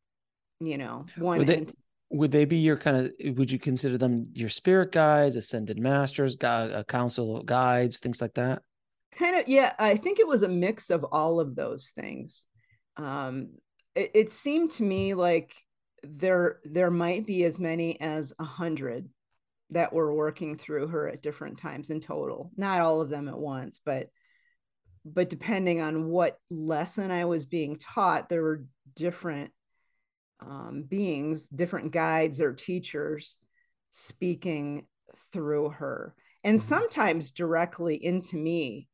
[0.60, 1.38] you know, one.
[1.38, 1.68] Were they,
[2.10, 6.36] would they be your kind of would you consider them your spirit guides ascended masters
[6.42, 8.62] a council guides things like that?
[9.16, 12.46] Kind of yeah i think it was a mix of all of those things.
[12.98, 13.50] Um
[13.96, 15.56] it, it seemed to me like
[16.04, 19.10] there there might be as many as a hundred
[19.72, 22.52] that were working through her at different times in total.
[22.58, 24.08] Not all of them at once but
[25.06, 29.52] but depending on what lesson i was being taught there were different
[30.40, 33.38] um, beings, different guides or teachers
[33.92, 34.86] speaking
[35.32, 36.64] through her, and mm-hmm.
[36.64, 38.88] sometimes directly into me.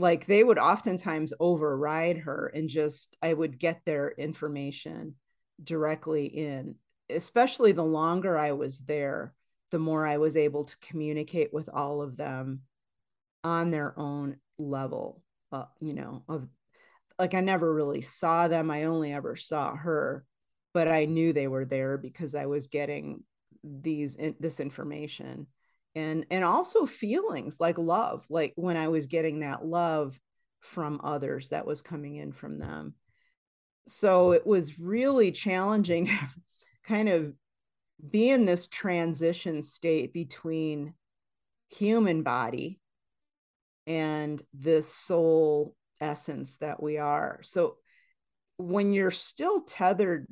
[0.00, 5.16] Like they would oftentimes override her and just, I would get their information
[5.62, 6.76] directly in,
[7.10, 9.34] especially the longer I was there,
[9.72, 12.60] the more I was able to communicate with all of them
[13.42, 15.20] on their own level,
[15.50, 16.46] uh, you know, of
[17.18, 18.70] like I never really saw them.
[18.70, 20.24] I only ever saw her
[20.78, 23.24] but I knew they were there because I was getting
[23.64, 25.48] these this information.
[25.96, 30.16] And and also feelings like love like when I was getting that love
[30.60, 32.94] from others that was coming in from them.
[33.88, 36.16] So it was really challenging
[36.84, 37.32] kind of
[38.08, 40.94] be in this transition state between
[41.70, 42.78] human body
[43.88, 47.40] and this soul essence that we are.
[47.42, 47.78] So
[48.58, 50.28] when you're still tethered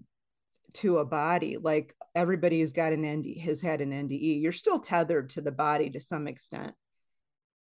[0.76, 4.78] to a body like everybody who's got an ND has had an NDE you're still
[4.78, 6.74] tethered to the body to some extent.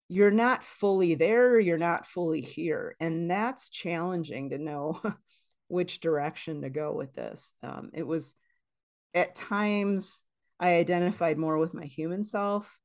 [0.08, 5.00] You're not fully there you're not fully here and that's challenging to know
[5.68, 7.54] which direction to go with this.
[7.62, 8.34] Um, it was
[9.14, 10.24] at times
[10.58, 12.78] i identified more with my human self.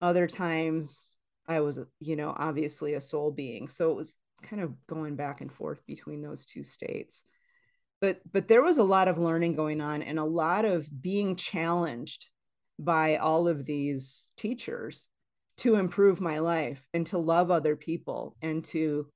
[0.00, 1.16] Other times
[1.46, 3.68] i was you know obviously a soul being.
[3.68, 7.22] So it was kind of going back and forth between those two states
[8.00, 11.36] but but there was a lot of learning going on and a lot of being
[11.36, 12.28] challenged
[12.78, 15.06] by all of these teachers
[15.58, 19.08] to improve my life and to love other people and to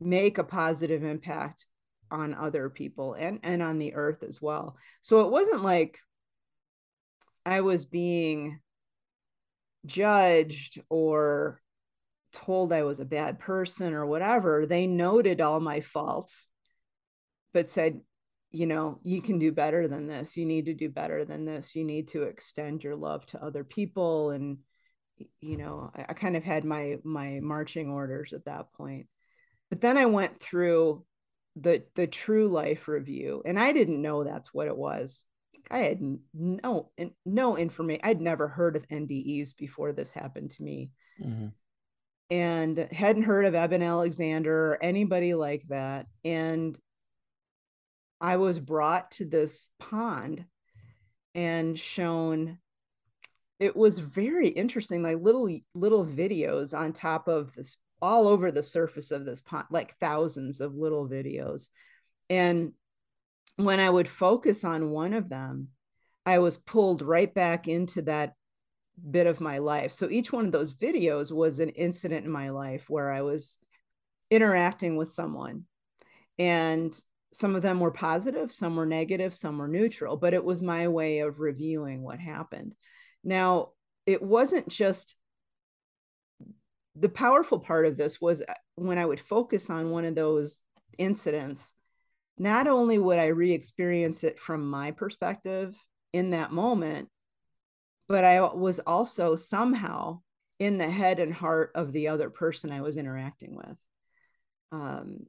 [0.00, 1.66] make a positive impact
[2.10, 4.76] on other people and and on the earth as well.
[5.00, 5.98] So it wasn't like
[7.44, 8.60] i was being
[9.84, 11.60] judged or
[12.32, 14.64] told i was a bad person or whatever.
[14.64, 16.48] They noted all my faults
[17.52, 18.00] but said
[18.52, 20.36] you know you can do better than this.
[20.36, 21.74] You need to do better than this.
[21.74, 24.30] You need to extend your love to other people.
[24.30, 24.58] And
[25.40, 29.06] you know I, I, kind of had my my marching orders at that point.
[29.70, 31.04] But then i went through
[31.56, 35.22] the the true life review and i didn't know that's what it was.
[35.70, 36.00] I had
[36.34, 36.90] no
[37.24, 40.90] no information i'd never heard of ndes before this happened to me.
[41.22, 41.48] Mm-hmm.
[42.30, 46.06] and hadn't heard of eben alexander or anybody like that.
[46.24, 46.76] And
[48.22, 50.44] I was brought to this pond
[51.34, 52.58] and shown
[53.58, 58.62] it was very interesting like little little videos on top of this all over the
[58.62, 61.68] surface of this pond like thousands of little videos.
[62.30, 62.72] And
[63.56, 65.68] when i would focus on one of them
[66.24, 68.34] i was pulled right back into that
[69.10, 69.90] bit of my life.
[69.90, 73.56] So each one of those videos was an incident in my life where i was
[74.30, 75.64] interacting with someone.
[76.38, 76.98] And
[77.32, 80.88] some of them were positive, some were negative, some were neutral, but it was my
[80.88, 82.74] way of reviewing what happened.
[83.24, 83.70] Now,
[84.06, 85.16] it wasn't just
[86.94, 90.60] the powerful part of this was uh, when I would focus on one of those
[90.98, 91.72] incidents,
[92.38, 95.74] not only would I re experience it from my perspective
[96.12, 97.08] in that moment,
[98.08, 100.20] but I was also somehow
[100.58, 103.80] in the head and heart of the other person I was interacting with.
[104.70, 105.26] Um,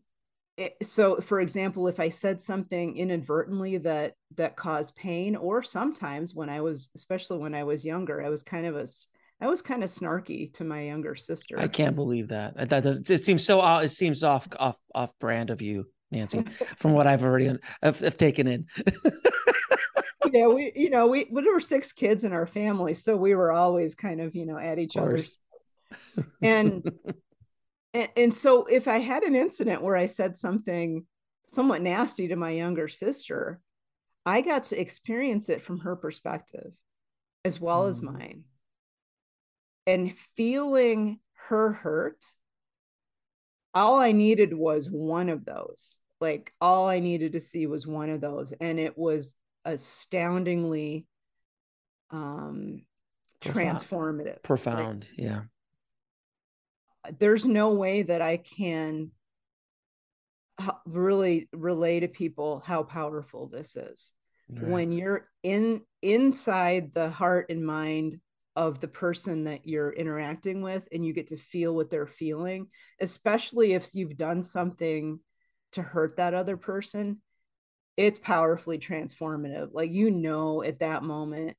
[0.58, 6.36] it, so for example if i said something inadvertently that that caused pain or sometimes
[6.36, 8.88] when i was especially when i was younger i was kind of a
[9.42, 11.60] i was kind of snarky to my younger sister.
[11.60, 12.70] i can't believe that.
[12.70, 16.44] That does it seems so it seems off off off brand of you nancy
[16.78, 17.52] from what i've already
[17.82, 18.68] have, have taken in.
[20.32, 23.52] Yeah we you know we, we were six kids in our family so we were
[23.52, 25.38] always kind of you know at each other's
[26.42, 26.90] and
[27.94, 31.06] and, and so if I had an incident where I said something
[31.48, 33.60] somewhat nasty to my younger sister,
[34.26, 36.72] I got to experience it from her perspective
[37.46, 37.90] as well mm.
[37.90, 38.44] as mine.
[39.86, 42.24] And feeling her hurt,
[43.74, 46.00] all I needed was one of those.
[46.22, 48.54] Like all I needed to see was one of those.
[48.60, 49.36] And it was
[49.66, 51.06] astoundingly
[52.12, 52.84] um
[53.42, 53.78] profound.
[53.78, 54.44] transformative.
[54.44, 55.06] Profound.
[55.12, 55.42] Like, yeah
[57.20, 59.12] there's no way that I can
[60.86, 64.14] really relay to people how powerful this is.
[64.50, 64.68] right.
[64.70, 68.20] when you're in inside the heart and mind
[68.56, 72.68] of the person that you're interacting with and you get to feel what they're feeling
[73.02, 75.20] especially if you've done something
[75.72, 77.20] to hurt that other person
[77.98, 81.58] it's powerfully transformative like you know at that moment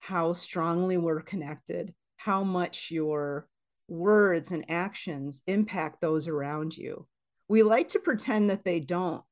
[0.00, 3.48] how strongly we're connected how much your
[3.88, 7.06] words and actions impact those around you.
[7.48, 9.22] We like to pretend that they don't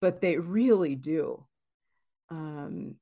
[0.00, 1.44] but they really do.
[2.30, 2.96] Um,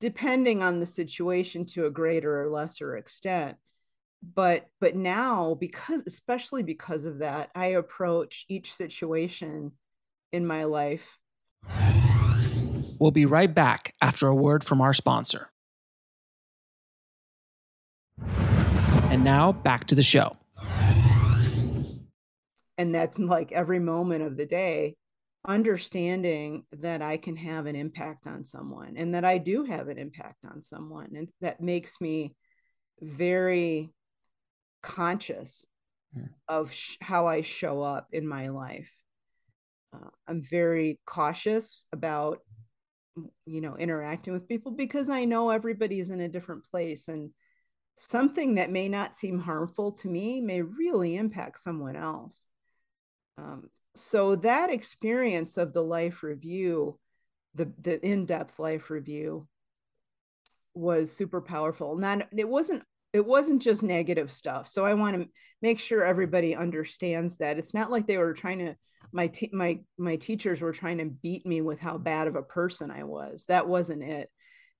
[0.00, 3.56] depending on the situation to a greater or lesser extent.
[4.34, 9.72] But but now because especially because of that i approach each situation
[10.32, 11.18] in my life.
[12.98, 15.50] We'll be right back after a word from our sponsor
[19.24, 20.36] now back to the show
[22.78, 24.94] and that's like every moment of the day
[25.46, 29.98] understanding that I can have an impact on someone and that I do have an
[29.98, 31.10] impact on someone.
[31.14, 32.34] And that makes me
[33.00, 33.92] very
[34.82, 35.66] conscious
[36.16, 36.28] mm.
[36.48, 38.90] of sh- how I show up in my life.
[39.94, 42.38] Uh, I'm very cautious about,
[43.44, 47.30] you know, interacting with people because I know everybody's in a different place and
[47.96, 52.46] something that may not seem harmful to me may really impact someone else.
[53.38, 56.98] Um, so that experience of the life review
[57.54, 59.46] the the in-depth life review
[60.74, 61.96] was super powerful.
[61.96, 62.82] Not it wasn't
[63.12, 64.68] it wasn't just negative stuff.
[64.68, 65.28] So i want to
[65.62, 67.58] make sure everybody understands that.
[67.58, 68.76] It's not like they were trying to
[69.12, 72.42] my te- my my teachers were trying to beat me with how bad of a
[72.42, 73.46] person i was.
[73.46, 74.28] That wasn't it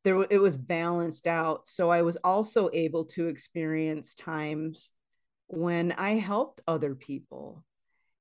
[0.05, 4.91] there it was balanced out so i was also able to experience times
[5.49, 7.65] when i helped other people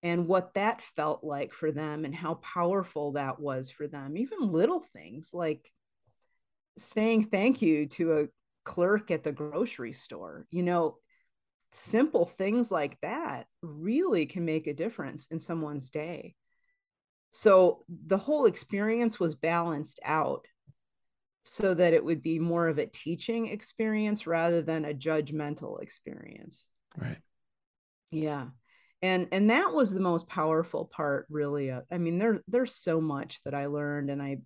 [0.01, 4.51] and what that felt like for them and how powerful that was for them even
[4.51, 5.71] little things like
[6.77, 8.27] saying thank you to a
[8.65, 10.97] clerk at the grocery store you know
[11.73, 16.35] simple things like that really can make a difference in someone's day.
[17.31, 20.47] So the whole experience was balanced out
[21.43, 26.69] so that it would be more of a teaching experience rather than a judgmental experience
[26.97, 27.17] right.
[28.11, 28.45] yeah.
[29.01, 33.01] And and that was the most powerful part really uh, i mean there there's so
[33.01, 34.37] much that i learned and i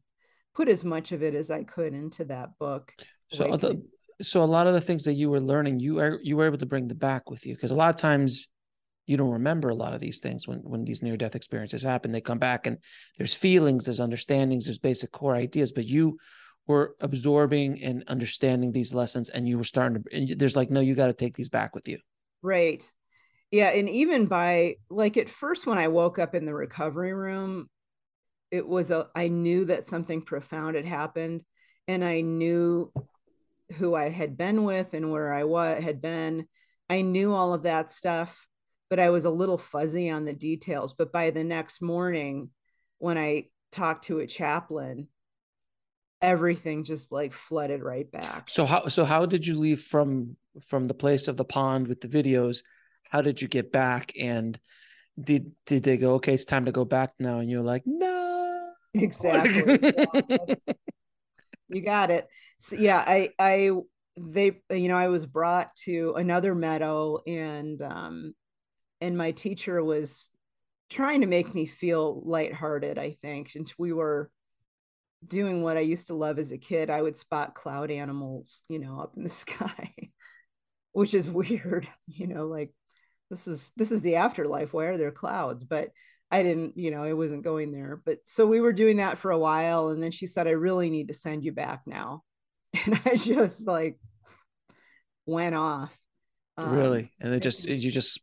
[0.56, 2.92] put as much of it as i could into that book
[3.28, 3.80] so the,
[4.20, 6.58] so a lot of the things that you were learning you are you were able
[6.58, 8.48] to bring the back with you because a lot of times
[9.08, 12.12] you don't remember a lot of these things when when these near death experiences happen.
[12.12, 12.78] They come back and
[13.18, 16.18] there's feelings there's understandings there's basic core ideas but you
[16.68, 20.82] were absorbing and understanding these lessons and you were starting to and there's like no
[20.82, 21.98] you got to take these back with you.
[22.42, 22.84] Right.
[23.52, 27.70] Yeah and even by like at first when i woke up in the recovery room
[28.52, 31.42] it was a i knew that something profound had happened
[31.88, 32.92] and i knew
[33.78, 36.46] who i had been with and where i was had been.
[36.90, 38.48] I knew all of that stuff
[38.90, 40.94] but i was a little fuzzy on the details.
[40.94, 42.50] But by the next morning
[42.98, 45.08] when i talked to a chaplain
[46.22, 48.50] everything just like flooded right back.
[48.50, 52.02] So how so how did you leave from from the place of the pond with
[52.02, 52.64] the videos?
[53.10, 54.12] How did you get back?
[54.20, 54.60] And
[55.22, 58.70] did did they go okay it's time to go back now and you're like no
[58.94, 59.80] exactly.
[61.70, 62.28] Yeah, you got it.
[62.60, 63.72] So yeah i i
[64.18, 68.34] they you know i was brought to another meadow and um
[69.02, 70.30] and my teacher was
[70.90, 74.32] trying to make me feel lighthearted i think and we were
[75.26, 78.80] doing what i used to love as a kid i would spot cloud animals you
[78.80, 79.94] know up in the sky
[80.92, 82.72] which is weird you know like
[83.30, 85.64] this is this is the afterlife Why are there clouds?
[85.64, 85.90] But
[86.30, 88.02] i didn't you know i wasn't going there.
[88.04, 90.90] But so we were doing that for a while and then she said i really
[90.90, 92.24] need to send you back now.
[92.86, 93.98] And i just like
[95.26, 95.96] went off.
[96.58, 97.12] Um, really?
[97.20, 98.20] And it just you just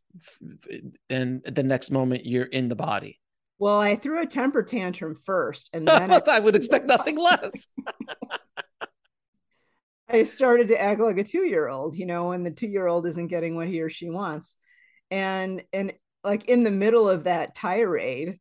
[1.09, 3.19] and the next moment you're in the body
[3.59, 7.67] well i threw a temper tantrum first and then I, I would expect nothing less.
[10.07, 12.87] I started to act like a two year old, you know, when the two year
[12.87, 14.55] old isn't getting what he or she wants.
[15.09, 15.93] And and
[16.23, 18.39] like in the middle of that tirade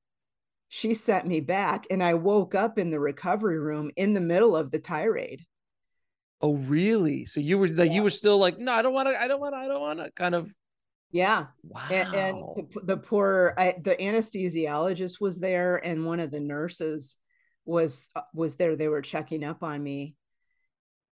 [0.69, 4.57] she sent me back and i woke up in the recovery room in the middle
[4.57, 5.45] of the tirade.
[6.41, 7.27] Oh really?
[7.27, 7.97] So you were like yeah.
[7.97, 9.81] you were still like no i don't want to i don't want to i don't
[9.81, 10.53] want to kind of
[11.15, 11.47] yeah.
[11.63, 16.41] Wow and, and the, the, poor I, the anesthesiologist was there and one of the
[16.41, 17.17] nurses
[17.65, 18.75] was uh, was there.
[18.75, 20.17] They were checking up on me.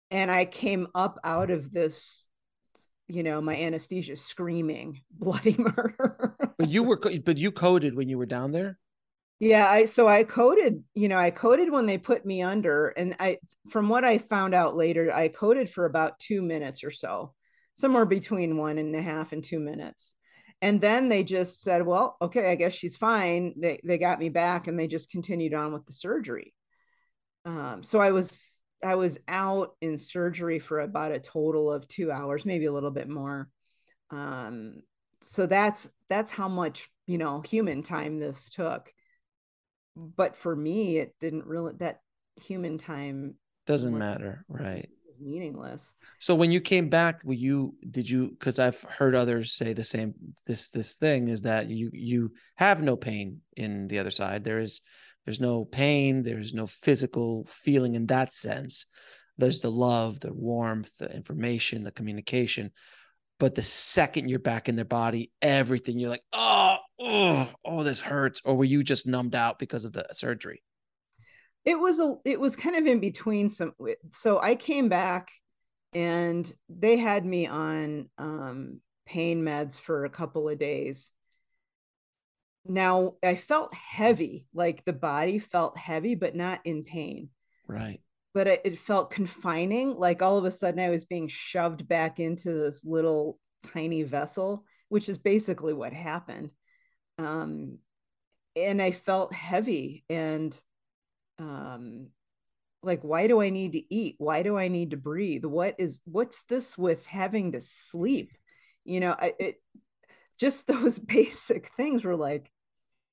[0.09, 2.25] And i came up out of this
[3.07, 6.35] you know, my anesthesia screaming bloody murder.
[6.57, 8.79] but you were, but you coded when you were down there.
[9.39, 13.15] Yeah, I so I coded, you know, I coded when they put me under, and
[13.19, 13.37] I
[13.69, 17.33] from what I found out later, I coded for about two minutes or so,
[17.75, 20.13] somewhere between one and a half and two minutes.
[20.61, 23.55] And then they just said, Well, okay, I guess she's fine.
[23.57, 26.53] They they got me back and they just continued on with the surgery.
[27.45, 32.11] Um, so I was I was out in surgery for about a total of two
[32.11, 33.49] hours, maybe a little bit more.
[34.11, 34.81] Um,
[35.21, 38.91] so that's that's how much you know human time this took
[39.95, 41.99] but for me it didn't really that
[42.41, 43.35] human time
[43.67, 44.89] doesn't matter right
[45.21, 45.93] meaningless.
[46.19, 49.83] So when you came back were you did you because i've heard others say the
[49.83, 50.13] same
[50.45, 54.43] this this thing is that you you have no pain in the other side.
[54.43, 54.81] There is
[55.25, 58.85] there's no pain there's no physical feeling in that sense.
[59.37, 62.71] There's the love the warmth the information the communication.
[63.39, 68.01] But the second you're back in their body everything you're like oh oh, oh, this
[68.01, 70.61] hurts, or were you just numbed out because of the surgery?
[71.65, 73.73] It was a, it was kind of in between some.
[74.11, 75.31] So I came back,
[75.93, 81.11] and they had me on um, pain meds for a couple of days.
[82.65, 87.29] Now I felt heavy, like the body felt heavy, but not in pain.
[87.67, 88.01] Right.
[88.33, 89.97] But it, it felt confining.
[89.97, 94.63] Like all of a sudden I was being shoved back into this little tiny vessel,
[94.89, 96.51] which is basically what happened
[97.21, 97.77] um,
[98.55, 100.59] and I felt heavy and
[101.41, 102.07] um,
[102.83, 104.15] like why do I need to eat?
[104.17, 105.45] Why do I need to breathe?
[105.45, 108.37] What is what's this with having to sleep?
[108.85, 109.61] You know, I, it
[110.39, 112.51] just those basic things were like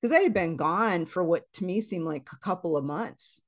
[0.01, 3.41] because I had been gone for what to me seemed like a couple of months.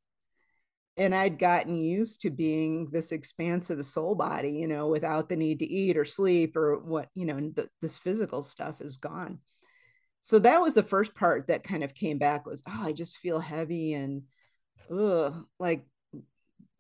[0.97, 5.59] And I'd gotten used to being this expansive soul body, you know, without the need
[5.59, 9.39] to eat or sleep or what, you know, the, this physical stuff is gone
[10.21, 13.17] so that was the first part that kind of came back was oh i just
[13.17, 14.23] feel heavy and
[14.89, 15.85] ugh, like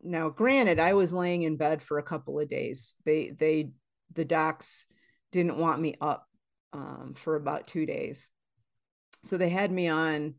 [0.03, 2.95] now granted i was laying in bed for a couple of days.
[3.05, 3.71] They they
[4.13, 4.85] the docs
[5.31, 6.27] didn't want me up
[6.73, 8.27] um, for about two days.
[9.23, 10.35] So they had me on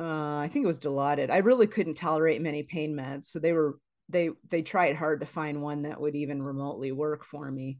[0.00, 1.30] uh, i think it was dilaudid.
[1.30, 3.78] I really couldn't tolerate many pain meds so they were
[4.08, 7.78] they they tried hard to find one that would even remotely work for me.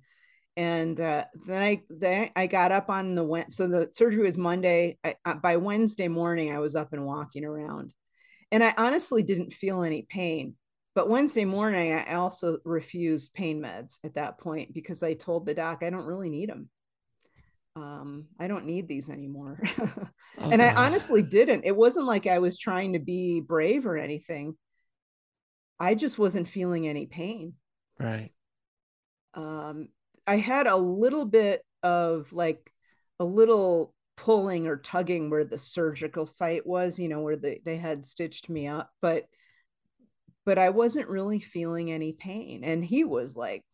[0.56, 4.38] And uh, then I then I got up on the went so the surgery was
[4.38, 4.98] Monday.
[5.04, 7.92] I, uh, by Wednesday morning, I was up and walking around,
[8.52, 10.54] and I honestly didn't feel any pain.
[10.94, 15.54] But Wednesday morning, I also refused pain meds at that point because I told the
[15.54, 16.68] doc I don't really need them.
[17.76, 19.58] Um, I don't need these anymore.
[19.80, 21.64] oh, and I honestly didn't.
[21.64, 24.56] It wasn't like I was trying to be brave or anything.
[25.80, 27.54] I just wasn't feeling any pain.
[27.98, 28.30] Right.
[29.34, 29.88] Um,
[30.26, 32.72] I had a little bit of like
[33.18, 37.76] a little pulling or tugging where the surgical site was, you know, where they, they
[37.76, 39.24] had stitched me up, but
[40.44, 42.64] but I wasn't really feeling any pain.
[42.64, 43.64] And he was like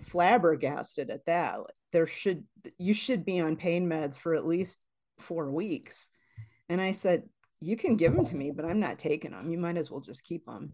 [0.00, 1.58] flabbergasted at that.
[1.58, 2.44] Like, there should
[2.78, 4.78] you should be on pain meds for at least
[5.18, 6.08] four weeks.
[6.68, 7.24] And I said,
[7.60, 9.50] you can give them to me, but I'm not taking them.
[9.50, 10.72] You might as well just keep them.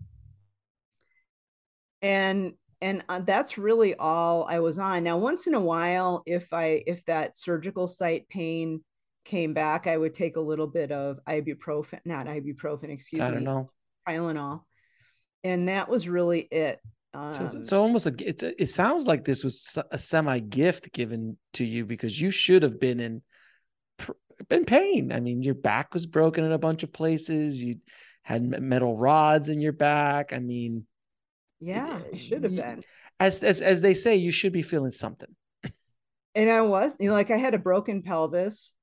[2.03, 2.53] And
[2.85, 5.05] and uh, that's really all I was on.
[5.05, 8.85] Now, once in a while, if I if that surgical site pain
[9.24, 13.37] came back, I would take a little bit of ibuprofen, not ibuprofen, excuse I me,
[13.37, 13.70] don't know,
[14.07, 14.64] Tylenol,
[15.43, 16.78] and that was really it.
[17.14, 21.39] Um, so, so almost like it's it sounds like this was a semi gift given
[21.55, 23.22] to you because you should have been in
[24.51, 25.11] in pain.
[25.11, 27.62] I mean, your back was broken in a bunch of places.
[27.62, 27.76] You
[28.24, 30.35] had metal rods in your back.
[30.35, 30.87] I mean,
[31.64, 32.84] yeah, it should have been.
[33.20, 35.34] As as as they say, you should be feeling something.
[36.34, 38.74] And I was, you know, like I had a broken pelvis.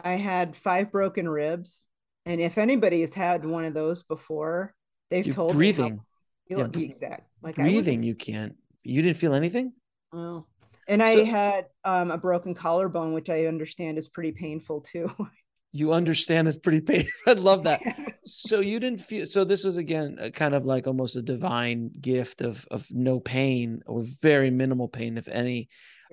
[0.00, 1.86] I had five broken ribs.
[2.24, 4.74] And if anybody has had one of those before,
[5.10, 6.00] they've You're told breathing.
[6.48, 7.28] Me how, yeah, exact.
[7.42, 8.56] Like breathing, you can't.
[8.82, 9.72] You didn't feel anything.
[10.12, 10.46] Oh,
[10.88, 15.10] and so, I had um, a broken collarbone, which I understand is pretty painful too.
[15.78, 17.10] you understand is pretty painful.
[17.26, 17.80] I love that.
[18.24, 22.40] so you didn't feel so this was again kind of like almost a divine gift
[22.40, 25.68] of of no pain or very minimal pain if any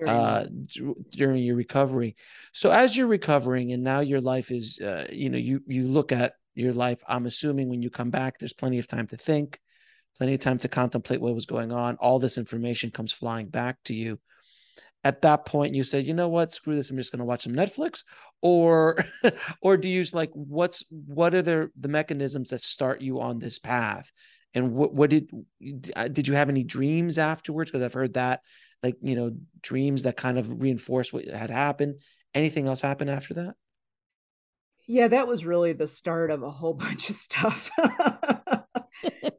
[0.06, 0.44] uh
[1.10, 2.16] during your recovery.
[2.52, 6.12] So as you're recovering and now your life is uh, you know you you look
[6.12, 9.60] at your life I'm assuming when you come back there's plenty of time to think,
[10.18, 11.96] plenty of time to contemplate what was going on.
[11.96, 14.18] All this information comes flying back to you
[15.04, 16.52] at that point you said you know what?
[16.52, 18.02] Screw this i'm just going to watch some netflix
[18.40, 18.96] or
[19.62, 23.58] or do you like what's what are the the mechanisms that start you on this
[23.58, 24.10] path?
[24.54, 25.30] And what what did
[25.94, 27.70] uh, did you have any dreams afterwards?
[27.70, 28.40] Because i've heard that
[28.82, 29.32] like you know
[29.62, 32.00] dreams that kind of reinforce what had happened.
[32.34, 33.54] Anything else happen after that?
[34.86, 37.70] Yeah, that was really the start of a whole bunch of stuff.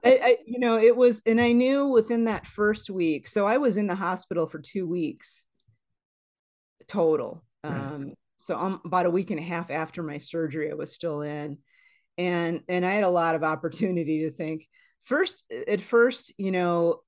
[0.03, 3.28] I, I, you know, it was, and I knew within that first week.
[3.28, 5.45] So I was in the hospital for two weeks
[6.88, 7.43] total.
[7.63, 11.21] Um, so I'm about a week and a half after my surgery, I was still
[11.21, 11.57] in,
[12.17, 14.67] and and I had a lot of opportunity to think.
[15.03, 17.01] First, at first, you know,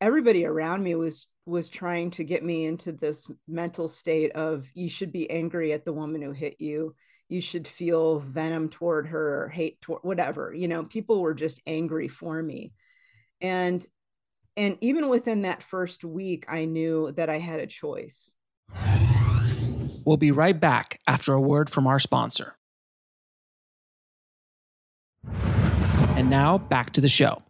[0.00, 4.88] everybody around me was was trying to get me into this mental state of you
[4.88, 6.94] should be angry at the woman who hit you.
[7.28, 11.60] You should feel venom toward her or hate toward whatever you know people were just
[11.66, 12.72] angry for me.
[13.40, 13.84] And
[14.56, 18.32] and even within that first week i knew that i had a choice
[20.04, 22.56] we'll be right back after a word from our sponsor
[26.16, 27.42] and now back to the show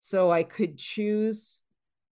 [0.00, 1.60] so i could choose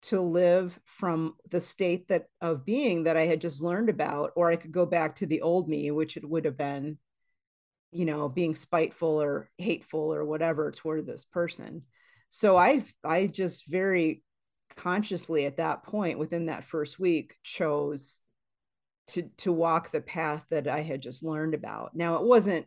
[0.03, 4.51] to live from the state that of being that I had just learned about, or
[4.51, 6.99] I could go back to the old me, which it would have been,
[7.93, 11.83] you know, being spiteful or hateful or whatever toward this person.
[12.31, 14.23] So I I just very
[14.77, 18.21] consciously at that point within that first week chose
[19.09, 21.95] to to walk the path that I had just learned about.
[21.95, 22.67] Now it wasn't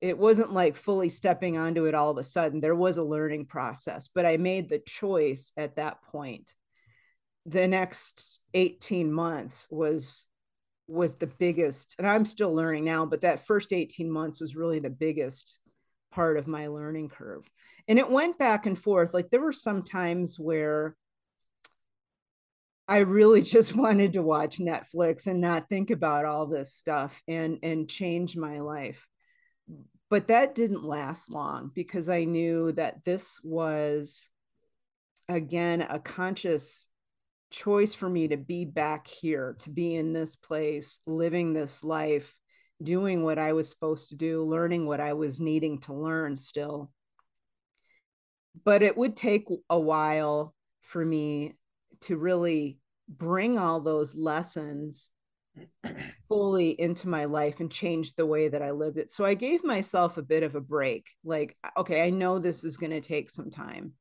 [0.00, 2.60] it wasn't like fully stepping onto it all of a sudden.
[2.60, 6.52] There was a learning process, but I made the choice at that point.
[7.46, 10.24] The next 18 months was
[10.88, 14.78] was the biggest and I'm still learning now, but that first 18 months was really
[14.78, 15.58] the biggest
[16.12, 17.48] part of my learning curve.
[17.88, 19.14] And it went back and forth.
[19.14, 20.96] Like there were some times where
[22.88, 27.58] I really just wanted to watch Netflix and not think about all this stuff and
[27.62, 29.06] and change my life
[30.08, 34.28] but that didn't last long because I knew that this was
[35.28, 36.86] again a conscious
[37.50, 42.36] choice for me to be back here, to be in this place, living this life,
[42.82, 46.90] doing what I was supposed to do, learning what I was needing to learn still.
[48.64, 51.56] But it would take a while for me
[52.02, 52.78] to really
[53.08, 55.10] bring all those lessons
[56.28, 59.10] fully into my life and change the way that I lived it.
[59.10, 61.08] So I gave myself a bit of a break.
[61.24, 63.92] Like, okay, I know this is going to take some time.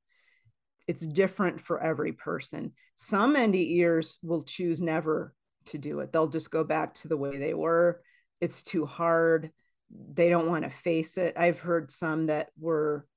[0.88, 2.74] It's different for every person.
[2.95, 5.34] Some NDEers will choose never
[5.68, 6.12] to do it.
[6.12, 8.01] They'll just go back to the way they were.
[8.39, 9.51] It's too hard.
[9.89, 11.36] They don't want to face it.
[11.38, 13.08] I've heard some that were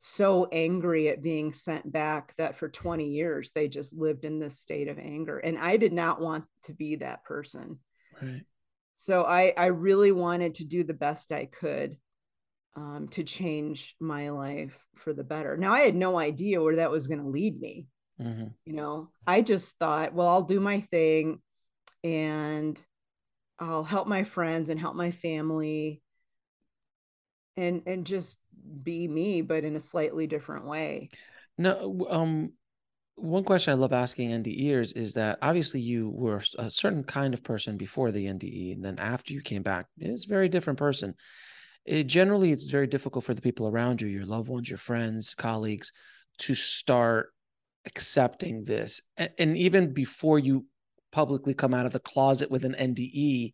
[0.00, 4.58] so angry at being sent back that for 20 years they just lived in this
[4.58, 7.78] state of anger and i did not want to be that person
[8.20, 8.44] Right.
[8.94, 11.96] So I I really wanted to do the best I could
[12.76, 15.56] um, to change my life for the better.
[15.56, 17.86] Now I had no idea where that was going to lead me.
[18.20, 18.48] Mm-hmm.
[18.64, 21.40] You know, I just thought, well, I'll do my thing,
[22.02, 22.78] and
[23.58, 26.02] I'll help my friends and help my family,
[27.56, 28.38] and and just
[28.82, 31.10] be me, but in a slightly different way.
[31.56, 32.52] No, um,
[33.16, 37.42] one question I love asking NDEers is that obviously you were a certain kind of
[37.42, 41.14] person before the NDE, and then after you came back, it's a very different person.
[41.84, 45.34] It, generally, it's very difficult for the people around you, your loved ones, your friends,
[45.34, 45.92] colleagues,
[46.38, 47.30] to start
[47.86, 49.00] accepting this.
[49.16, 50.66] And, and even before you
[51.10, 53.52] publicly come out of the closet with an NDE,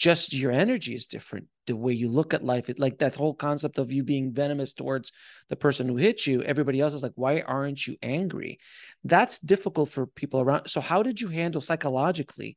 [0.00, 1.46] just your energy is different.
[1.66, 4.72] The way you look at life it like that whole concept of you being venomous
[4.72, 5.12] towards
[5.50, 8.58] the person who hit you everybody else is like why aren't you angry?
[9.04, 12.56] That's difficult for people around so how did you handle psychologically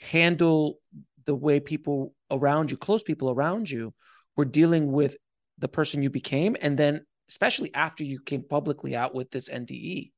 [0.00, 0.78] handle
[1.26, 3.92] the way people around you close people around you
[4.34, 5.14] were dealing with
[5.58, 6.56] the person you became?
[6.58, 10.12] And then especially after you came publicly out with this NDE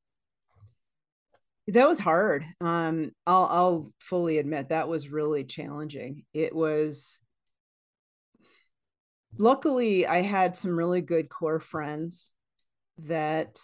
[1.68, 6.24] that was hard um i'll i'll fully admit that was really challenging.
[6.32, 7.18] It was
[9.38, 12.32] luckily i had some really good core friends
[12.98, 13.56] that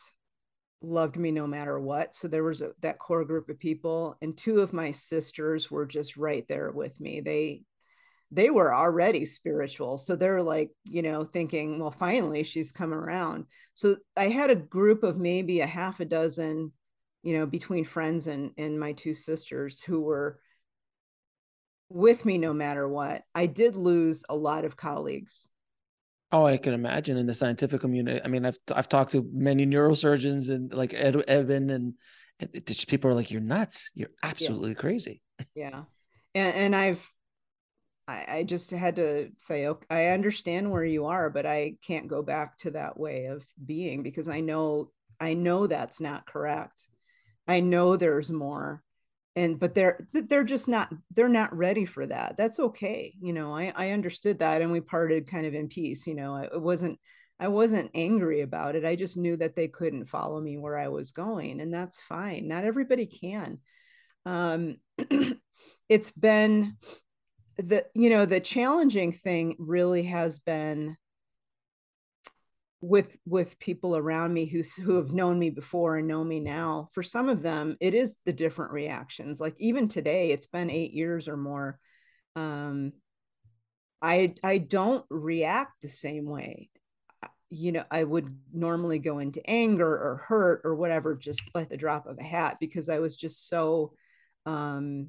[0.83, 4.37] loved me no matter what so there was a, that core group of people and
[4.37, 7.21] two of my sisters were just right there with me.
[7.21, 7.63] They
[8.33, 13.47] they were already spiritual so they're like you know thinking well finally she's come around.
[13.75, 16.73] So i had a group of maybe a half a dozen
[17.27, 20.39] you know, between friends and and my two sisters who were
[21.89, 23.23] with me no matter what.
[23.35, 25.49] I did lose a lot of colleagues.
[26.31, 28.21] Oh, I can imagine in the scientific community.
[28.25, 31.95] I mean, I've I've talked to many neurosurgeons and like Ed, Eben and,
[32.39, 33.91] and just people are like, "You're nuts.
[33.95, 34.75] You're absolutely yeah.
[34.75, 35.23] crazy."
[35.55, 35.83] Yeah,
[36.35, 37.13] and and I've
[38.07, 42.09] I, I just had to say, okay, I understand where you are, but I can't
[42.09, 46.87] go back to that way of being because I know I know that's not correct.
[47.49, 48.83] I know there's more.
[49.37, 52.37] and but they're they're just not they're not ready for that.
[52.37, 56.07] That's okay you know i i understood that and we parted kind of in peace
[56.07, 56.99] you know it wasn't
[57.41, 58.85] i wasn't angry about it.
[58.85, 62.49] I just knew that they couldn't follow me where i was going and that's fine.
[62.49, 63.59] Not everybody can.
[64.27, 64.77] Um
[65.89, 66.77] it's been
[67.59, 70.97] the you know the challenging thing really has been
[72.87, 76.89] with with people around me who who have known me before and know me now
[76.93, 79.41] for some of them it is the different reactions.
[79.41, 81.79] Like even today it's been 8 years or more
[82.37, 82.93] um
[84.01, 86.71] i i don't react the same way.
[87.51, 91.77] You know i would normally go into anger or hurt or whatever just like the
[91.77, 93.95] drop of a hat because i was just so
[94.45, 95.09] um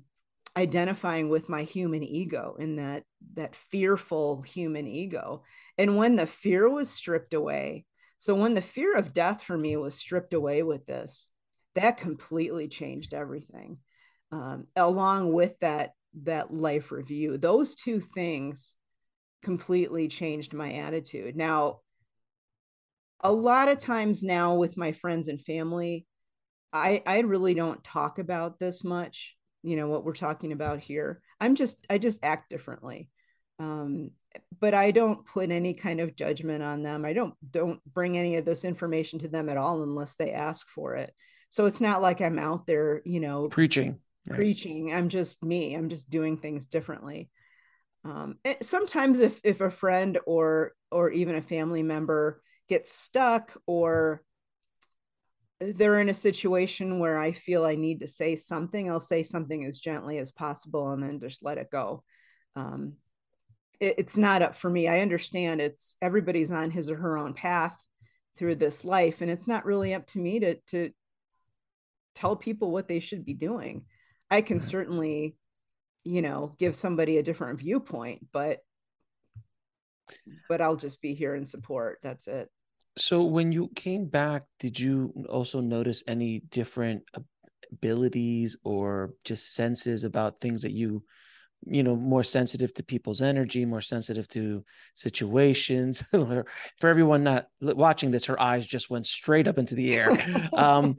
[0.58, 3.04] identifying with my human ego in that
[3.36, 5.44] that fearful human ego.
[5.78, 7.86] And when the fear was stripped away
[8.20, 11.30] so when the fear of death for me was stripped away with this
[11.76, 13.78] that completely changed everything.
[14.32, 15.92] Um, along with that
[16.24, 18.76] that life review those two things
[19.44, 21.36] completely changed my attitude.
[21.36, 21.82] Now
[23.22, 26.06] a lot of times now with my friends and family
[26.74, 29.37] i i really don't talk about this much
[29.68, 31.22] you know what we're talking about here.
[31.40, 33.10] I'm just i just act differently.
[33.60, 34.12] Um,
[34.60, 37.06] but i don't put any kind of judgment on them.
[37.06, 40.68] I don't don't bring any of this information to them at all unless they ask
[40.70, 41.14] for it.
[41.50, 44.00] So it's not like i'm out there you know preaching.
[44.36, 44.94] Preaching.
[44.94, 45.74] I'm just me.
[45.74, 47.30] I'm just doing things differently.
[48.04, 54.22] Um, sometimes if if a friend or or even a family member gets stuck or
[55.60, 59.66] they're in a situation where I feel I need to say something, I'll say something
[59.66, 62.04] as gently as possible and then just let it go.
[62.56, 62.94] Um,
[63.80, 64.88] it, it's not up for me.
[64.88, 67.80] I understand it's everybody's on his or her own path
[68.38, 70.92] through this life, and it's not really up to me to to
[72.14, 73.86] tell people what they should be doing.
[74.30, 75.38] I can certainly,
[76.04, 78.60] you know, give somebody a different viewpoint, but
[80.48, 82.00] but I'll just be here in support.
[82.04, 82.50] That's it.
[82.98, 87.04] So when you came back, did you also notice any different
[87.72, 91.04] abilities or just senses about things that you
[91.66, 94.64] you know more sensitive to people's energy more sensitive to
[94.96, 96.04] situations?
[96.12, 96.46] For
[96.88, 100.10] everyone not watching this her eyes just went straight up into the air.
[100.54, 100.98] Um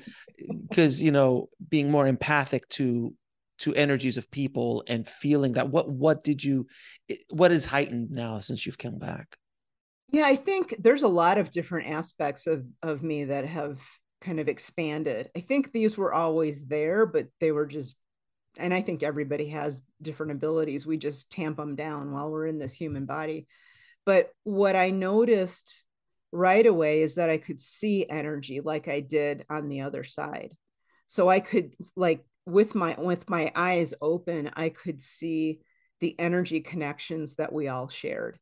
[0.69, 3.15] because you know being more empathic to
[3.59, 6.67] to energies of people and feeling that what what did you
[7.31, 9.37] what is heightened now since you've come back
[10.11, 13.81] yeah, I think there's a lot of different aspects of of me that have
[14.21, 15.31] kind of expanded.
[15.37, 17.99] I think these were always there, but they were just
[18.57, 20.87] and I think everybody has different abilities.
[20.87, 23.47] We just tamp them down while we're in this human body.
[24.05, 25.85] But what I noticed
[26.33, 30.57] right away is that I could see energy like I did on the other side.
[31.07, 35.61] So I could like with my with my eyes open, I could see
[36.01, 38.39] the energy connections that we all shared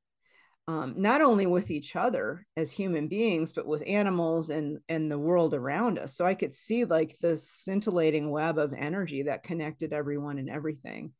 [0.68, 5.18] um, not only with each other as human beings, but with animals and and the
[5.18, 6.16] world around us.
[6.16, 11.12] So I could see like this scintillating web of energy that connected everyone and everything.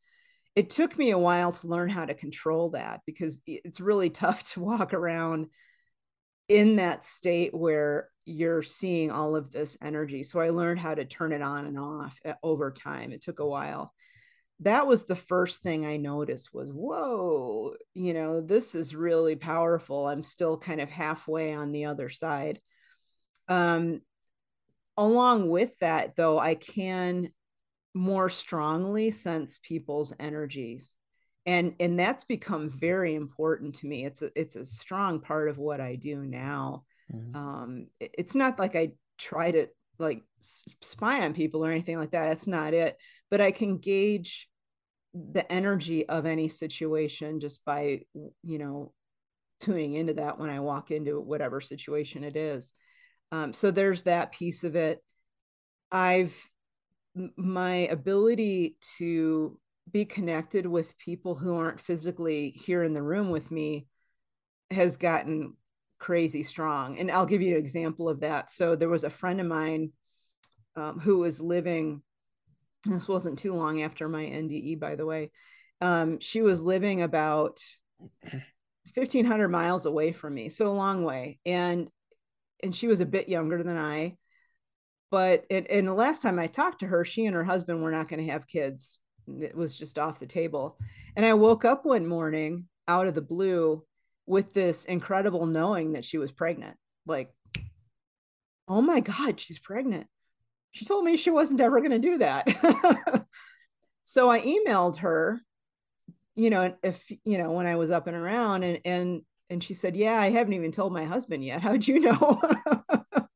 [0.55, 4.43] It took me a while to learn how to control that because it's really tough
[4.51, 5.47] to walk around
[6.49, 10.23] in that state where you're seeing all of this energy.
[10.23, 13.11] So I learned how to turn it on and off eh, over time.
[13.11, 13.93] It took a while
[14.61, 20.07] that was the first thing I noticed was, whoa, you know, this is really powerful.
[20.07, 22.59] I'm still kind of halfway on the other side.
[23.47, 24.01] Um,
[24.97, 27.29] along with that, though, I can
[27.93, 30.95] more strongly sense people's energies.
[31.45, 34.05] And, and that's become very important to me.
[34.05, 36.83] It's a, it's a strong part of what I do now.
[37.13, 37.35] Mm-hmm.
[37.35, 39.67] Um, it, it's not like I try to
[39.99, 42.27] like spy on people or anything like that.
[42.27, 42.97] That's not it.
[43.29, 44.47] But I can gauge
[45.13, 48.01] the energy of any situation just by,
[48.43, 48.93] you know,
[49.59, 52.73] tuning into that when I walk into whatever situation it is.
[53.31, 55.03] Um, so there's that piece of it.
[55.91, 56.35] I've
[57.35, 59.59] my ability to
[59.91, 63.87] be connected with people who aren't physically here in the room with me
[64.69, 65.53] has gotten
[65.99, 66.99] crazy strong.
[66.99, 68.51] And I'll give you an example of that.
[68.51, 69.91] So there was a friend of mine
[70.75, 72.01] um, who was living,
[72.85, 75.31] this wasn't too long after my NDE, by the way.
[75.81, 77.59] Um, she was living about
[78.93, 81.39] 1500 miles away from me, so a long way.
[81.45, 81.89] And
[82.63, 84.17] and she was a bit younger than I.
[85.11, 87.91] But and, and the last time I talked to her, she and her husband were
[87.91, 88.99] not going to have kids.
[89.27, 90.77] It was just off the table.
[91.15, 93.83] And I woke up one morning out of the blue
[94.27, 96.77] with this incredible knowing that she was pregnant.
[97.07, 97.33] Like,
[98.67, 100.05] oh my God, she's pregnant.
[100.71, 103.25] She told me she wasn't ever going to do that.
[104.07, 105.41] So I emailed her,
[106.33, 109.73] you know, if you know, when I was up and around and and and she
[109.73, 111.59] said, Yeah, I haven't even told my husband yet.
[111.61, 112.41] How'd you know?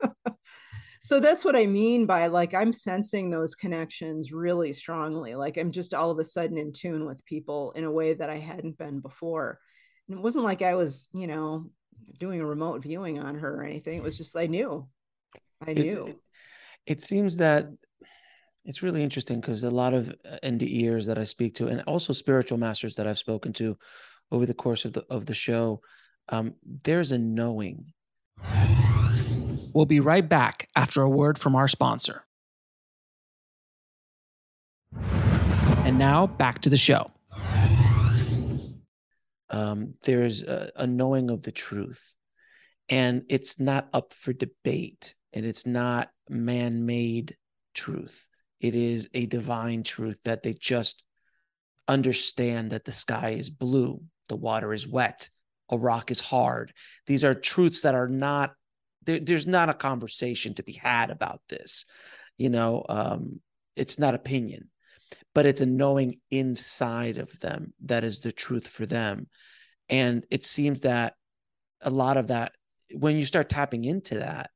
[1.02, 5.36] so that's what I mean by like I'm sensing those connections really strongly.
[5.36, 8.30] Like I'm just all of a sudden in tune with people in a way that
[8.30, 9.60] I hadn't been before.
[10.12, 11.70] It wasn't like I was, you know,
[12.20, 13.98] doing a remote viewing on her or anything.
[13.98, 14.88] It was just I knew.
[15.66, 16.08] I knew.
[16.08, 16.18] It,
[16.86, 17.68] it seems that
[18.66, 22.14] it's really interesting because a lot of uh, NDEers that I speak to, and also
[22.14, 23.78] spiritual masters that I've spoken to
[24.32, 25.82] over the course of the of the show,
[26.30, 27.94] um, there's a knowing.
[29.74, 32.26] We'll be right back after a word from our sponsor.
[34.94, 37.12] And now back to the show.
[39.52, 42.16] Um, there's a, a knowing of the truth,
[42.90, 47.36] and it's not up for debate, and it's not man-made
[47.74, 48.28] truth.
[48.60, 51.04] It is a divine truth that they just
[51.88, 55.30] understand that the sky is blue, the water is wet,
[55.70, 56.72] a rock is hard.
[57.06, 58.54] These are truths that are not
[59.04, 61.86] there, there's not a conversation to be had about this.
[62.38, 63.42] You know, um,
[63.76, 64.70] it's not opinion,
[65.34, 69.28] but it's a knowing inside of them that is the truth for them.
[69.90, 71.14] And it seems that
[71.82, 72.54] a lot of that,
[72.94, 74.50] when you start tapping into that,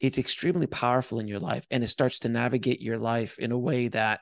[0.00, 3.58] it's extremely powerful in your life and it starts to navigate your life in a
[3.58, 4.20] way that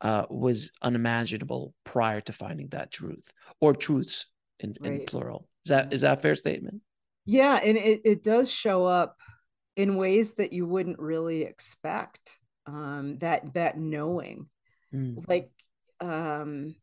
[0.00, 3.30] uh, was unimaginable prior to finding that truth
[3.60, 4.26] or truths
[4.58, 4.92] in, right.
[4.92, 5.48] in plural.
[5.64, 6.82] Is that is that a fair statement?
[7.24, 9.16] Yeah, and it, it does show up
[9.76, 12.36] in ways that you wouldn't really expect.
[12.66, 14.46] Um, that that knowing,
[14.92, 15.24] mm.
[15.28, 15.50] like
[16.00, 16.74] um,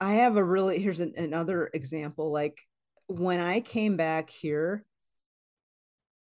[0.00, 2.30] I have a really here's an, another example.
[2.30, 2.60] Like
[3.06, 4.84] when I came back here,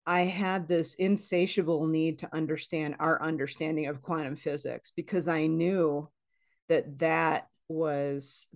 [0.05, 6.09] I had this insatiable need to understand our understanding of quantum physics because I knew
[6.67, 8.47] that that was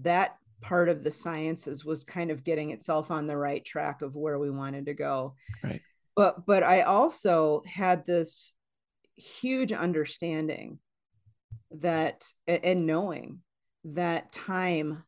[0.00, 4.14] that part of the sciences was kind of getting itself on the right track of
[4.14, 5.82] where we wanted to go right
[6.14, 8.54] but but i also had this
[9.16, 10.78] huge understanding
[11.80, 13.40] that and knowing
[13.84, 15.02] that time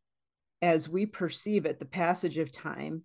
[0.63, 3.05] as we perceive it the passage of time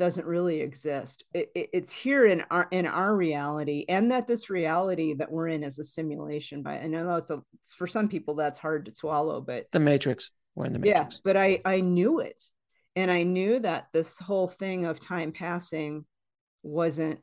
[0.00, 1.24] doesn't really exist.
[1.34, 5.48] It, it, it's here in our in our reality and that this reality that we're
[5.48, 7.42] in is a simulation by i know it's a
[7.76, 10.30] for some people that's hard to swallow but the matrix.
[10.54, 11.16] We're in the matrix.
[11.16, 12.42] Yeah, but I I knew it,
[12.96, 16.06] and I knew that this whole thing of time passing
[16.62, 17.20] wasn't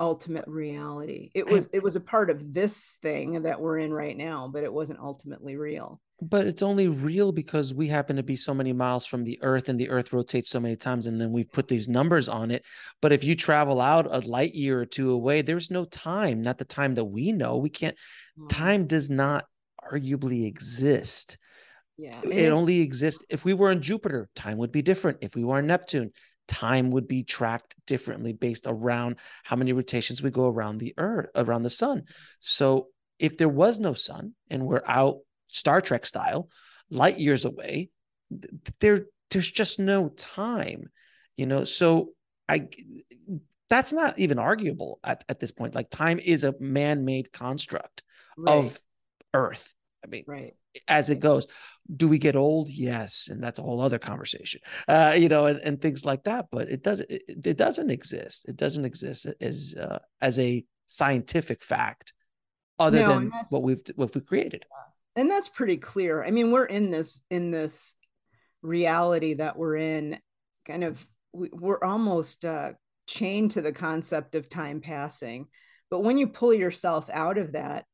[0.00, 1.30] ultimate reality.
[1.34, 4.64] It was it was a part of this thing that we're in right now, but
[4.64, 6.00] it wasn't ultimately real.
[6.22, 9.68] But it's only real because we happen to be so many miles from the earth
[9.68, 12.64] and the earth rotates so many times and then we've put these numbers on it.
[13.00, 16.58] But if you travel out a light year or two away, there's no time, not
[16.58, 17.58] the time that we know.
[17.58, 17.96] We can't
[18.38, 18.48] mm-hmm.
[18.48, 19.44] time does not
[19.82, 21.38] arguably exist.
[21.96, 22.20] Yeah.
[22.22, 25.18] It only exists if we were on Jupiter, time would be different.
[25.20, 26.12] If we were on Neptune,
[26.50, 31.28] time would be tracked differently based around how many rotations we go around the earth,
[31.36, 32.02] around the sun.
[32.40, 32.88] So
[33.20, 36.48] if there was no sun and we're out Star Trek style,
[36.90, 37.90] light years away,
[38.80, 40.90] there there's just no time,
[41.36, 41.64] you know.
[41.64, 42.10] So
[42.48, 42.68] I
[43.68, 45.76] that's not even arguable at, at this point.
[45.76, 48.02] Like time is a man-made construct
[48.36, 48.56] right.
[48.56, 48.76] of
[49.32, 49.72] Earth.
[50.04, 50.54] I mean, right
[50.88, 51.46] as it goes.
[51.94, 52.68] Do we get old?
[52.70, 54.60] Yes, and that's a whole other conversation.
[54.86, 56.46] Uh, you know, and, and things like that.
[56.50, 57.10] But it doesn't.
[57.10, 58.48] It, it doesn't exist.
[58.48, 62.12] It doesn't exist as uh, as a scientific fact,
[62.78, 64.64] other no, than what we've what we've created.
[65.16, 66.22] And that's pretty clear.
[66.22, 67.94] I mean, we're in this in this
[68.62, 70.18] reality that we're in.
[70.66, 72.72] Kind of, we, we're almost uh,
[73.08, 75.46] chained to the concept of time passing.
[75.90, 77.84] But when you pull yourself out of that,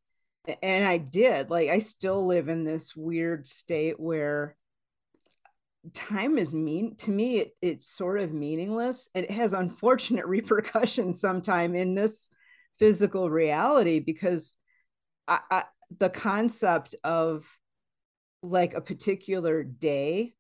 [0.62, 1.51] and I did.
[1.51, 4.57] Like I still live in this weird state where
[5.94, 11.74] time is mean to me it, it's sort of meaningless it has unfortunate repercussions sometime
[11.74, 12.28] in this
[12.78, 14.53] physical reality because
[15.28, 15.64] I, I,
[15.97, 17.47] the concept of
[18.42, 20.34] like a particular day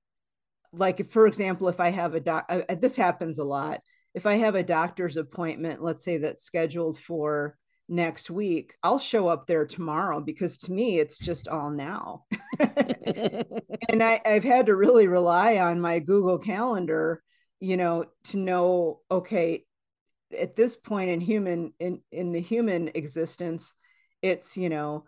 [0.72, 3.80] like for example if i have a doc uh, this happens a lot
[4.14, 7.56] if i have a doctor's appointment let's say that's scheduled for
[7.88, 12.24] next week, I'll show up there tomorrow because to me, it's just all now.
[12.58, 17.22] and I, I've had to really rely on my Google Calendar,
[17.60, 19.64] you know, to know, okay,
[20.36, 23.74] at this point in human in in the human existence,
[24.22, 25.04] it's you know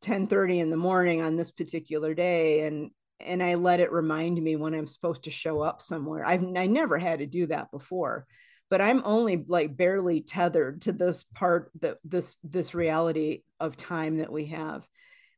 [0.00, 2.90] 10 30 in the morning on this particular day and
[3.20, 6.26] and I let it remind me when I'm supposed to show up somewhere.
[6.26, 8.26] I've I never had to do that before
[8.70, 14.18] but i'm only like barely tethered to this part that this this reality of time
[14.18, 14.86] that we have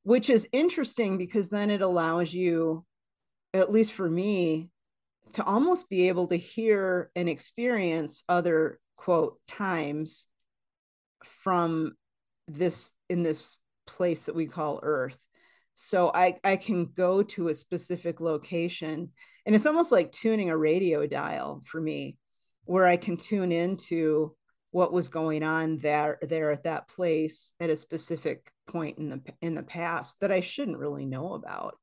[0.03, 2.85] which is interesting because then it allows you
[3.53, 4.71] at least for me
[5.33, 10.27] to almost be able to hear and experience other quote times
[11.25, 11.93] from
[12.49, 13.57] this in this
[13.87, 15.19] place that we call earth.
[15.75, 19.11] So i i can go to a specific location
[19.47, 22.19] and it's almost like tuning a radio dial for me
[22.65, 24.35] where i can tune into
[24.73, 29.21] what was going on there there at that place at a specific point in the
[29.41, 31.77] in the past that i shouldn't really know about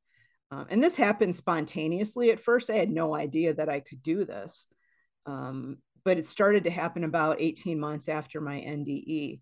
[0.52, 2.70] um, and this happened spontaneously at first.
[2.70, 4.66] I had no idea that I could do this.
[5.26, 9.42] Um, but it started to happen about 18 months after my NDE.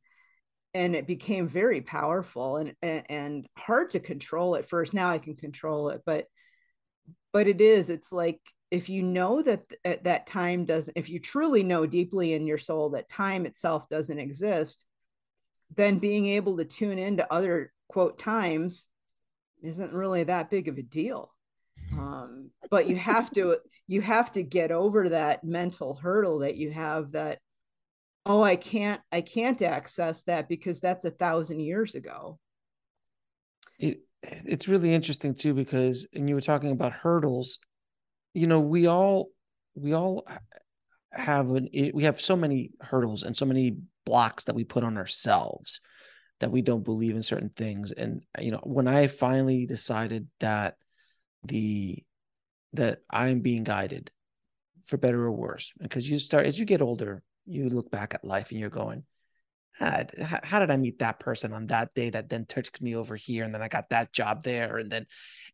[0.74, 4.94] And it became very powerful and, and, and hard to control at first.
[4.94, 6.26] Now I can control it, but
[7.32, 8.40] but it is, it's like
[8.72, 9.64] if you know that
[10.04, 14.20] that time doesn't, if you truly know deeply in your soul that time itself doesn't
[14.20, 14.86] exist,
[15.76, 18.88] then being able to tune into other quote times
[19.62, 21.32] isn't really that big of a deal.
[21.94, 23.58] Um, but you have to
[23.88, 27.40] you have to get over that mental hurdle that you have that
[28.26, 32.40] oh i can't i can't access that because that's a thousand years ago.
[33.78, 37.60] It, it's really interesting too because and you were talking about hurdles
[38.36, 39.30] you know we all
[39.76, 40.28] we all
[41.12, 44.98] have an we have so many hurdles and so many blocks that we put on
[44.98, 45.80] ourselves
[46.42, 47.94] that we don't believe in certain things.
[47.94, 50.76] And you know when i finally decided that
[51.44, 52.04] the
[52.74, 54.12] that i'm being guided
[54.84, 58.26] for better or worse because you start as you get older you look back at
[58.26, 59.04] life and you're going
[59.80, 60.04] ah,
[60.44, 63.44] how did i meet that person on that day that then took me over here
[63.44, 64.78] and then i got that job there?
[64.78, 65.06] And then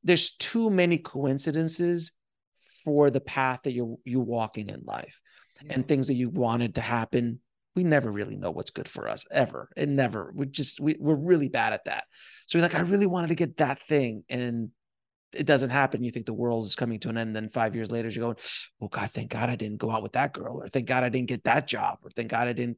[0.03, 2.11] there's too many coincidences
[2.83, 5.21] for the path that you're you walking in life
[5.63, 5.73] yeah.
[5.73, 7.39] and things that you wanted to happen
[7.75, 9.69] we never really know what's good for us ever.
[9.77, 10.31] It never.
[10.35, 12.05] We just we we're really bad at that.
[12.45, 14.69] So we're like, I really wanted to get that thing, and
[15.33, 16.03] it doesn't happen.
[16.03, 17.29] You think the world is coming to an end.
[17.29, 18.37] And then five years later, you're going,
[18.81, 21.09] Oh God, thank God I didn't go out with that girl, or thank God I
[21.09, 22.77] didn't get that job, or thank God I didn't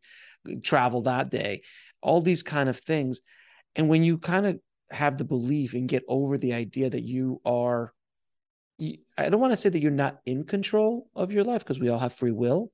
[0.61, 1.61] travel that day.
[2.01, 3.21] All these kind of things.
[3.75, 4.59] And when you kind of
[4.91, 7.93] have the belief and get over the idea that you are
[9.17, 11.89] I don't want to say that you're not in control of your life because we
[11.89, 12.71] all have free will,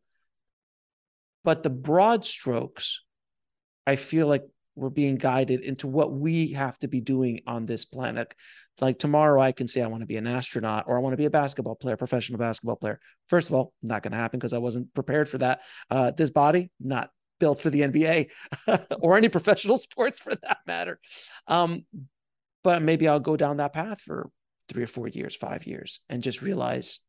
[1.44, 3.04] but the broad strokes,
[3.86, 4.44] I feel like
[4.76, 8.34] we're being guided into what we have to be doing on this planet.
[8.80, 11.18] Like tomorrow, I can say I want to be an astronaut or I want to
[11.18, 13.00] be a basketball player, professional basketball player.
[13.28, 15.62] First of all, not going to happen because I wasn't prepared for that.
[15.90, 18.30] Uh, this body, not built for the NBA
[19.02, 21.00] or any professional sports for that matter.
[21.48, 21.86] Um,
[22.64, 24.30] but maybe I'll go down that path for
[24.70, 27.00] three or four years, five years, and just realize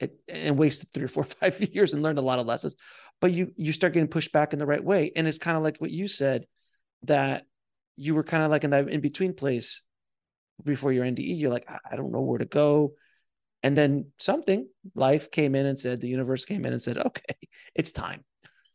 [0.00, 2.74] it and wasted three or four, five years and learned a lot of lessons.
[3.20, 5.12] But you you start getting pushed back in the right way.
[5.14, 6.46] And it's kind of like what you said,
[7.02, 7.44] that
[7.96, 9.82] you were kind of like in that in between place
[10.64, 11.38] before your NDE.
[11.38, 12.94] You're like, I don't know where to go.
[13.62, 17.34] And then something, life came in and said, the universe came in and said, okay,
[17.74, 18.24] it's time.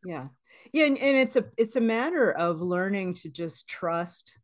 [0.06, 0.28] Yeah.
[0.74, 0.86] Yeah.
[0.86, 4.38] And, and it's a it's a matter of learning to just trust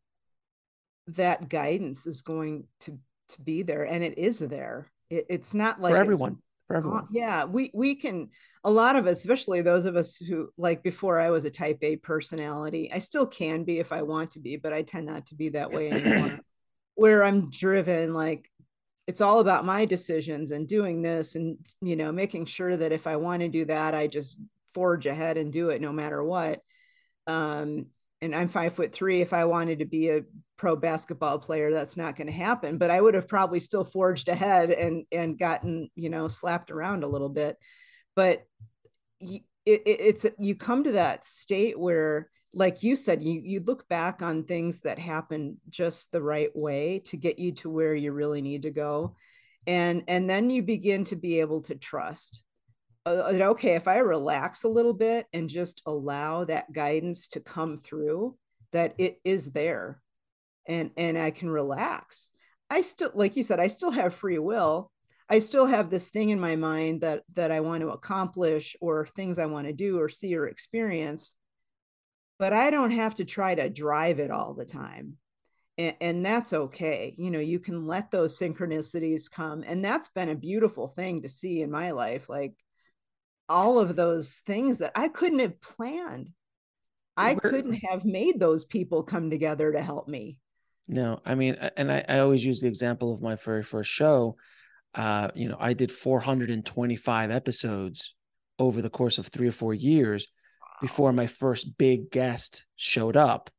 [1.08, 2.98] that guidance is going to
[3.30, 4.86] to be there and it is there.
[5.08, 6.38] It, it's not like for everyone
[6.70, 7.08] for everyone.
[7.10, 8.28] yeah, we we can
[8.62, 11.78] a lot of us, especially those of us who like before I was a type
[11.82, 12.92] A personality.
[12.92, 15.48] I still can be if I want to be, but I tend not to be
[15.50, 16.38] that way anymore.
[16.94, 18.48] Where I'm driven like
[19.06, 23.06] it's all about my decisions and doing this and you know making sure that if
[23.08, 24.38] I want to do that I just
[24.74, 26.60] forge ahead and do it no matter what.
[27.26, 27.86] Um,
[28.22, 29.20] and I'm five foot three.
[29.20, 30.22] If I wanted to be a
[30.56, 32.78] pro basketball player, that's not going to happen.
[32.78, 37.04] But I would have probably still forged ahead and and gotten you know slapped around
[37.04, 37.56] a little bit.
[38.14, 38.44] But
[39.20, 44.22] it, it's you come to that state where, like you said, you you look back
[44.22, 48.42] on things that happen just the right way to get you to where you really
[48.42, 49.16] need to go,
[49.66, 52.42] and and then you begin to be able to trust
[53.06, 57.76] uh, okay, if I relax a little bit and just allow that guidance to come
[57.76, 58.36] through,
[58.72, 60.00] that it is there
[60.66, 62.30] and and I can relax.
[62.68, 64.90] I still like you said I still have free will.
[65.28, 69.06] I still have this thing in my mind that that I want to accomplish or
[69.06, 71.34] things I want to do or see or experience.
[72.38, 75.18] But I don't have to try to drive it all the time.
[75.76, 77.14] And, and that's okay.
[77.18, 79.62] You know, you can let those synchronicities come.
[79.66, 82.30] And that's been a beautiful thing to see in my life.
[82.30, 82.54] Like
[83.50, 86.30] all of those things that I couldn't have planned.
[87.16, 90.38] I Where, couldn't have made those people come together to help me.
[90.88, 94.36] No, I mean, and I, I always use the example of my very first show.
[94.94, 98.14] Uh, you know, I did 425 episodes
[98.58, 100.26] over the course of three or four years
[100.80, 103.50] before my first big guest showed up.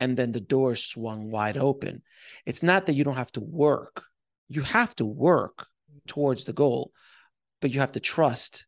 [0.00, 2.02] and then the door swung wide open.
[2.46, 4.04] It's not that you don't have to work.
[4.48, 5.66] You have to work
[6.06, 6.92] towards the goal,
[7.60, 8.66] but you have to trust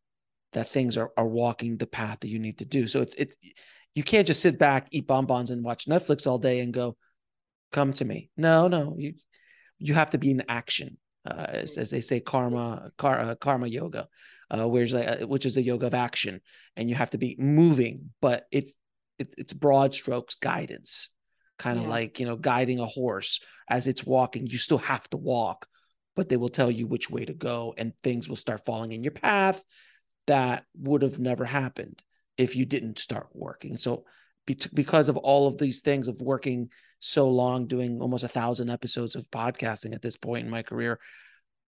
[0.56, 2.86] that things are, are walking the path that you need to do.
[2.86, 3.36] So it's it's
[3.94, 6.96] you can't just sit back, eat bonbons, and watch Netflix all day and go,
[7.72, 9.14] "Come to me." No, no, you
[9.78, 10.96] you have to be in action,
[11.26, 14.08] uh, as, as they say, karma car, uh, karma yoga,
[14.50, 16.40] uh, where's like, uh, which is a yoga of action,
[16.74, 18.78] and you have to be moving, but it's
[19.18, 21.10] it, it's broad strokes guidance,
[21.58, 21.90] kind of yeah.
[21.90, 24.46] like you know guiding a horse as it's walking.
[24.46, 25.66] You still have to walk,
[26.14, 29.04] but they will tell you which way to go, and things will start falling in
[29.04, 29.62] your path
[30.26, 32.02] that would have never happened
[32.36, 33.76] if you didn't start working.
[33.76, 34.04] So
[34.74, 36.70] because of all of these things of working
[37.00, 40.98] so long, doing almost a thousand episodes of podcasting at this point in my career,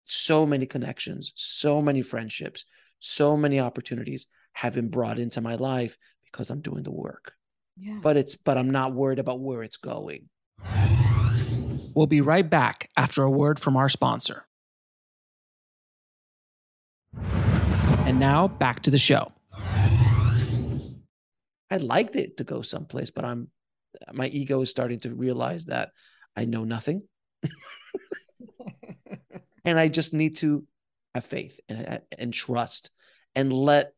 [0.05, 2.65] so many connections, so many friendships,
[2.99, 7.33] so many opportunities have been brought into my life because I'm doing the work.
[7.77, 7.99] Yeah.
[8.01, 10.29] But it's but I'm not worried about where it's going.
[11.95, 14.47] We'll be right back after a word from our sponsor.
[18.13, 19.31] And now back to the show.
[21.71, 23.47] I'd like it to go someplace, but I'm
[24.11, 25.89] my ego is starting to realize that
[26.35, 27.07] I know nothing.
[29.65, 30.63] and I just need to
[31.15, 32.91] have faith and, and trust
[33.33, 33.93] and let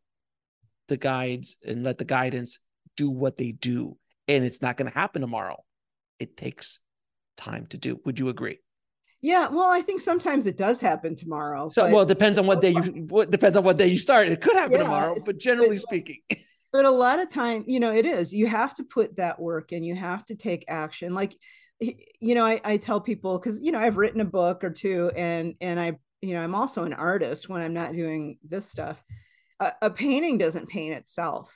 [0.88, 2.60] the guides and let the guidance
[2.96, 3.98] do what they do.
[4.30, 5.62] And it's not going to happen tomorrow.
[6.20, 6.80] It takes
[7.36, 8.00] time to do.
[8.06, 8.60] Would you agree?
[9.26, 11.69] Yeah, well, I think sometimes it does happen tomorrow.
[11.69, 14.27] So, well, it depends on what day you what depends on what day you start.
[14.27, 16.19] It could happen yeah, tomorrow, but generally speaking.
[16.72, 18.34] But a lot of time, you know, it is.
[18.34, 21.14] You have to put that work and you have to take action.
[21.14, 21.34] Like,
[21.80, 25.10] you know, I, I tell people because you know I've written a book or two,
[25.15, 29.02] and and I, you know, I'm also an artist when I'm not doing this stuff.
[29.61, 31.49] a, a painting doesn't paint itself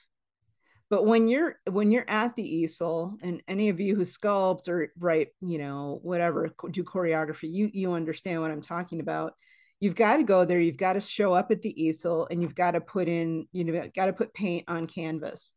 [0.89, 4.91] but when you're when you're at the easel and any of you who sculpt or
[4.97, 9.33] write you know whatever do choreography you you understand what i'm talking about.
[9.81, 10.59] You've got to go there.
[10.59, 13.63] You've got to show up at the easel and you've got to put in you
[13.63, 15.53] know got to put paint on canvas.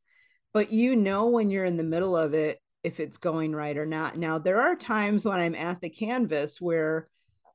[0.53, 3.87] But you know when you're in the middle of it if it's going right or
[3.87, 4.17] not.
[4.17, 7.09] Now there are times when i'm at the canvas where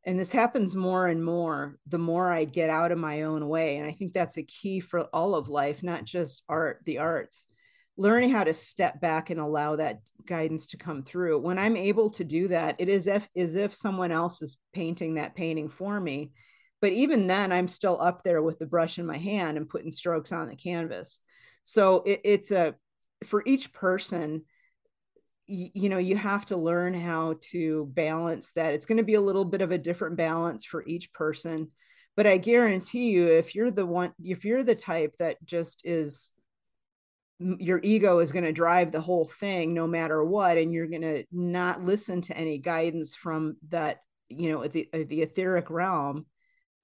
[0.06, 3.78] and this happens more and more the more i get out of my own way.
[3.78, 7.46] And i think that's a key for all of life not just art the arts
[7.98, 11.40] learning how to step back and allow that guidance to come through.
[11.40, 15.16] When i'm able to do that it is if as if someone else is painting
[15.16, 16.32] that painting for me.
[16.80, 19.92] But even then i'm still up there with the brush in my hand and putting
[19.92, 21.20] strokes on the canvas.
[21.66, 22.76] So it, it's a
[23.26, 24.44] for each person
[25.48, 28.74] you, you know you have to learn how to balance that.
[28.74, 31.72] It's going to be a little bit of a different balance for each person.
[32.16, 36.32] But i guarantee you if you're the one if you're the type that just is
[37.40, 41.02] your ego is going to drive the whole thing no matter what and you're going
[41.02, 44.00] to not listen to any guidance from that
[44.30, 46.26] you know the uh, the etheric realm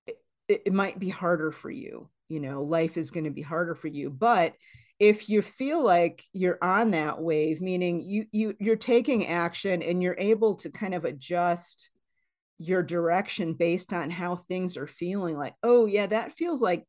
[0.05, 0.17] it,
[0.65, 3.88] it might be harder for you you know life is going to be harder for
[3.88, 4.09] you.
[4.09, 4.53] But
[4.99, 10.01] if you feel like you're on that wave meaning you you you're taking action and
[10.01, 11.89] you're able to kind of adjust
[12.57, 16.85] your direction based on how things are feeling like oh yeah that feels like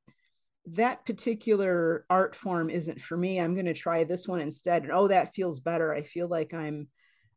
[0.67, 3.39] that particular art form isn't for me.
[3.39, 5.93] I'm going to try this one instead and oh that feels better.
[5.93, 6.89] I feel like i'm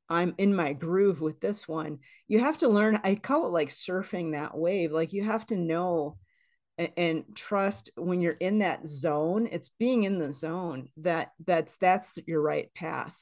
[0.10, 2.00] i'm in my groove with this one.
[2.28, 4.92] You have to learn i call it like surfing that wave.
[4.92, 6.18] Like you have to know
[6.78, 12.20] and, trust when you're in that zone it's being in the zone that that's that's
[12.28, 13.16] your right path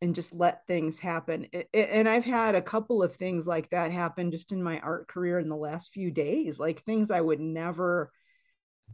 [0.00, 1.46] and just let things happen.
[1.72, 5.38] And i've had a couple of things like that happen just in my art career
[5.38, 8.10] in the last few days like things i would never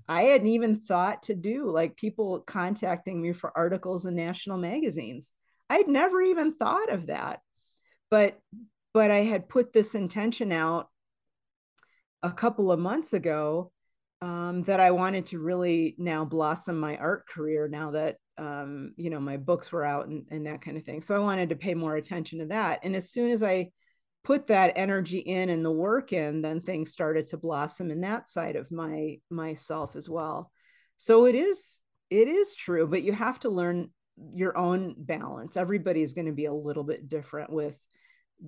[0.09, 5.33] I hadn't even thought to do, like people contacting me for articles in national magazines.
[5.71, 7.41] I'd never even thought of that.
[8.11, 8.39] But
[8.93, 10.89] but I had put this intention out
[12.23, 13.73] a couple of months ago
[14.21, 19.11] um, that I wanted to really now blossom my art career now that um, you
[19.11, 21.03] know my books were out and, and that kind of thing.
[21.03, 22.81] So I wanted to pay more attention to that.
[22.83, 23.71] And as soon as I
[24.25, 28.29] put that energy in and the work in then things started to blossom in that
[28.29, 30.51] side of my myself as well.
[30.97, 31.81] So it is
[32.11, 33.91] it is true but you have to learn
[34.35, 35.57] your own balance.
[35.57, 37.79] Everybody is going to be a little bit different with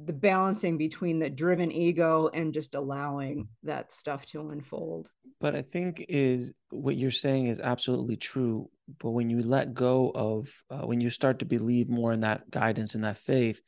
[0.04, 5.08] the balancing between the driven ego and just allowing that stuff to unfold.
[5.40, 10.10] But i think is what you're saying is absolutely true but when you let go
[10.14, 13.60] of uh, when you start to believe more in that guidance and that faith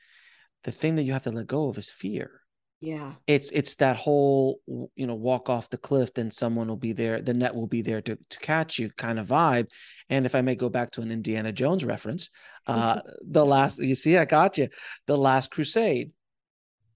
[0.66, 2.42] the thing that you have to let go of is fear
[2.80, 3.14] Yeah.
[3.26, 4.60] It's it's that whole
[4.94, 7.80] you know walk off the cliff, then someone will be there, the net will be
[7.80, 9.68] there to to catch you kind of vibe.
[10.10, 12.28] And if I may go back to an Indiana Jones reference,
[12.66, 14.68] uh, the last you see, I got you,
[15.06, 16.10] the Last Crusade,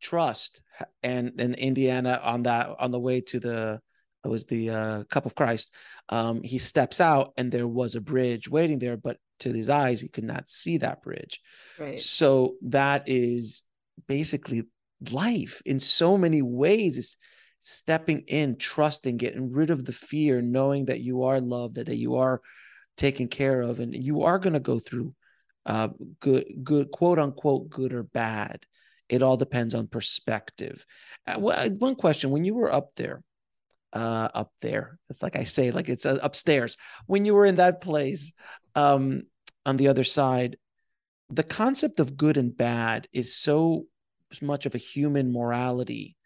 [0.00, 0.62] trust,
[1.02, 3.80] and and Indiana on that on the way to the
[4.22, 5.74] it was the uh, cup of Christ.
[6.10, 10.00] Um, he steps out, and there was a bridge waiting there, but to his eyes,
[10.00, 11.40] he could not see that bridge.
[11.78, 12.00] Right.
[12.00, 13.62] So that is
[14.06, 14.64] basically
[15.10, 17.16] life in so many ways is
[17.60, 21.96] stepping in trusting getting rid of the fear knowing that you are loved that, that
[21.96, 22.40] you are
[22.96, 25.14] taken care of and you are going to go through
[25.66, 25.88] uh,
[26.20, 28.64] good good quote unquote good or bad
[29.08, 30.84] it all depends on perspective
[31.26, 33.22] uh, one question when you were up there
[33.92, 34.98] uh, up there.
[35.08, 36.76] It's like i say like it's uh, upstairs.
[37.06, 38.32] When you were in that place
[38.74, 39.22] um,
[39.66, 40.56] on the other side
[41.30, 43.86] the concept of good and bad is so
[44.42, 46.16] much of a human morality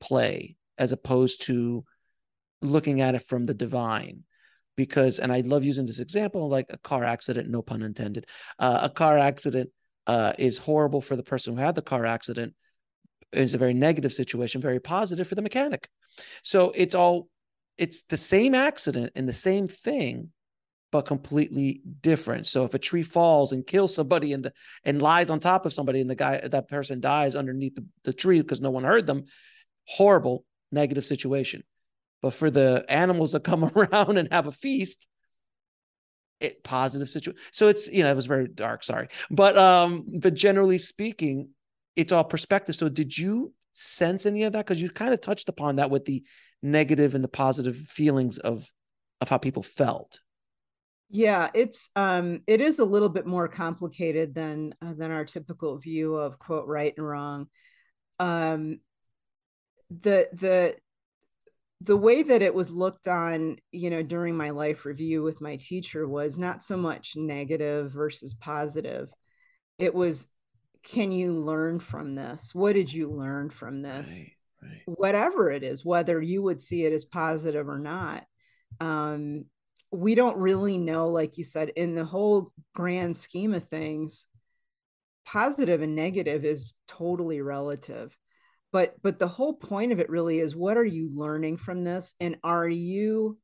[0.00, 1.84] play as opposed to
[2.60, 4.22] looking at it from the divine.
[4.74, 8.26] Because and i love using this example like a car accident no pun intended
[8.58, 9.68] uh, a car accident
[10.06, 12.54] uh, is horrible for the person who had the car accident
[13.32, 15.88] it's a very negative situation very positive for the mechanic
[16.42, 17.28] so it's all
[17.78, 20.30] it's the same accident and the same thing
[20.92, 22.46] but completely different.
[22.46, 24.52] So if a tree falls and kills somebody and the
[24.84, 28.12] and lies on top of somebody and the guy that person dies underneath the, the
[28.12, 29.24] tree because no one heard them,
[29.86, 31.64] horrible negative situation.
[32.20, 35.08] But for the animals that come around and have a feast,
[36.40, 37.40] it positive situation.
[37.52, 39.08] So it's you know it was very dark, sorry.
[39.30, 41.48] But um but generally speaking,
[41.96, 42.74] it's all perspective.
[42.76, 46.04] So did you sense any of that because you kind of touched upon that with
[46.04, 46.22] the
[46.62, 48.70] negative and the positive feelings of
[49.20, 50.20] of how people felt
[51.14, 55.76] yeah, it's um it is a little bit more complicated than uh, than our typical
[55.76, 57.48] view of quote right and wrong.
[58.18, 58.80] Um
[59.90, 60.74] the the
[61.82, 65.56] the way that it was looked on, you know, during my life review with my
[65.56, 69.10] teacher was not so much negative versus positive.
[69.78, 70.26] It was
[70.82, 72.54] can you learn from this?
[72.54, 74.22] What did you learn from this?
[74.62, 74.82] Right, right.
[74.86, 78.24] Whatever it is, whether you would see it as positive or not.
[78.80, 79.44] Um,
[79.90, 84.26] we don't really know, like you said, in the whole grand scheme of things,
[85.26, 88.16] positive and negative is totally relative.
[88.72, 92.14] But but the whole point of it really is what are you learning from this?
[92.20, 93.38] And are you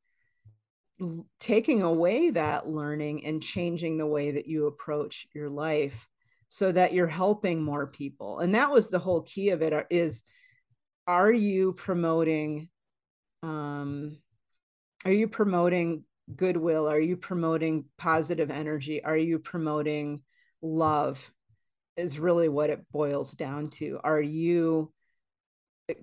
[1.39, 6.08] taking away that learning and changing the way that you approach your life
[6.49, 9.83] so that you're helping more people and that was the whole key of it uh,
[11.07, 12.69] are you promoting
[13.43, 14.17] um
[15.05, 16.03] are you promoting
[16.35, 16.87] goodwill?
[16.87, 19.03] Are you promoting positive energy?
[19.03, 20.21] Are you promoting
[20.61, 21.31] love?
[21.97, 23.99] Is really what it boils down to.
[24.03, 24.91] Are you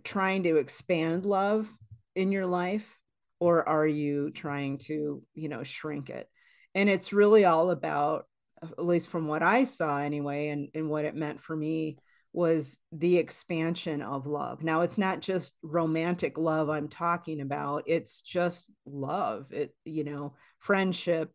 [0.05, 1.68] trying to expand love
[2.14, 2.98] in your life
[3.40, 6.28] or are you trying to, you know, shrink it?
[6.74, 8.27] And it's really all about,
[8.72, 11.98] at least from what I saw anyway, and, and what it meant for me
[12.36, 14.62] was the expansion of love.
[14.62, 19.52] Now it's not just romantic love I'm talking about, it's just love.
[19.52, 21.32] It you know, friendship,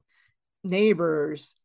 [0.63, 1.55] neighbors,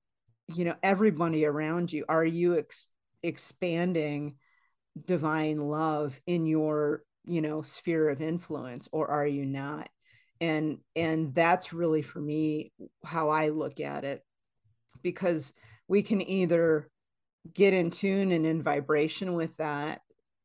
[0.55, 2.07] you know, everybody around you.
[2.09, 2.89] Are you ex-
[3.23, 4.37] expanding
[5.05, 9.91] divine love in your, you know, sphere of influence or are you not?
[10.41, 12.73] And and that's really for me
[13.05, 14.23] how I look at it
[15.07, 15.53] because
[15.87, 16.91] we can either
[17.55, 20.01] get in tune and in vibration with that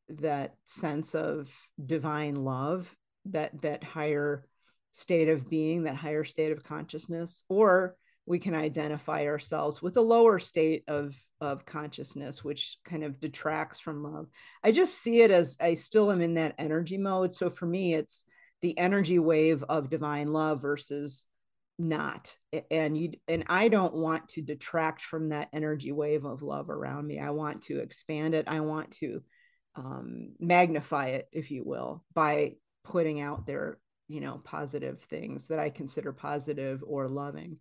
[0.08, 1.50] that sense of
[1.84, 2.94] divine love
[3.24, 4.44] that that higher
[4.92, 10.00] state of being that higher state of consciousness or we can identify ourselves with a
[10.00, 14.28] lower state of of consciousness which kind of detracts from love.
[14.62, 17.34] I just see it as i still am in that energy mode.
[17.34, 18.22] So for me it's
[18.60, 21.26] the energy wave of divine love versus
[21.78, 22.36] not
[22.70, 27.06] and you and i don't want to detract from that energy wave of love around
[27.06, 27.18] me.
[27.18, 28.44] I want to expand it.
[28.46, 29.22] I want to
[29.74, 33.78] um, magnify it if you will by putting out there
[34.08, 37.58] you know positive things that i consider positive or loving.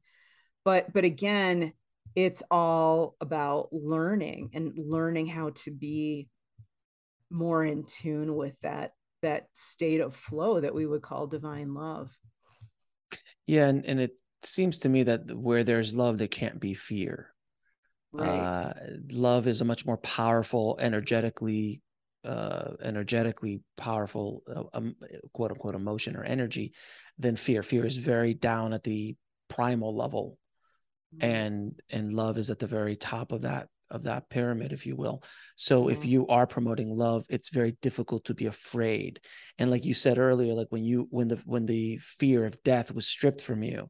[0.65, 1.73] But but again
[2.15, 6.27] it's all about learning and learning how to be
[7.29, 12.11] more in tune with that that state of flow that we would call divine love
[13.47, 14.11] yeah, and, and it
[14.43, 17.33] seems to me that where there's love, there can't be fear.
[18.11, 18.27] Right.
[18.27, 18.73] Uh,
[19.11, 21.81] love is a much more powerful, energetically,
[22.25, 24.95] uh, energetically powerful, uh, um,
[25.33, 26.73] quote unquote, emotion or energy
[27.17, 27.63] than fear.
[27.63, 29.15] Fear is very down at the
[29.49, 30.37] primal level,
[31.15, 31.25] mm-hmm.
[31.25, 34.95] and and love is at the very top of that of that pyramid if you
[34.95, 35.23] will.
[35.55, 36.09] So if mm-hmm.
[36.09, 39.19] you are promoting love it's very difficult to be afraid.
[39.57, 42.91] And like you said earlier like when you when the when the fear of death
[42.91, 43.89] was stripped from you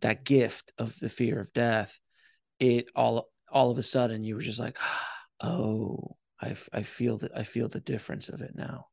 [0.00, 1.98] that gift of the fear of death
[2.58, 4.78] it all all of a sudden you were just like
[5.40, 8.86] oh i i feel that i feel the difference of it now.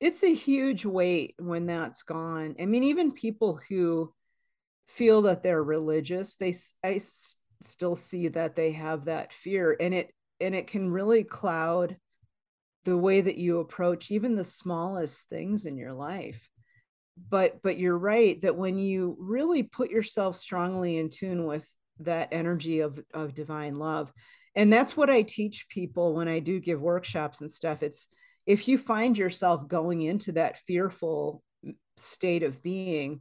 [0.00, 2.54] It's a huge weight when that's gone.
[2.60, 4.14] I mean even people who
[4.88, 6.98] feel that they're religious they i
[7.60, 11.96] still see that they have that fear and it and it can really cloud
[12.84, 16.48] the way that you approach even the smallest things in your life.
[17.28, 21.68] But but you're right that when you really put yourself strongly in tune with
[22.00, 24.12] that energy of of divine love
[24.54, 28.06] and that's what i teach people when i do give workshops and stuff it's
[28.46, 31.42] if you find yourself going into that fearful
[31.96, 33.20] state of being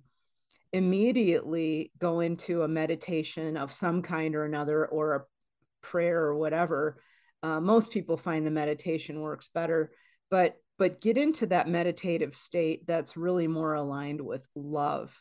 [0.74, 5.24] immediately go into a meditation of some kind or another or a
[5.82, 7.02] prayer or whatever
[7.44, 9.92] uh, most people find the meditation works better.
[10.30, 15.20] But but get into that meditative state that's really more aligned with love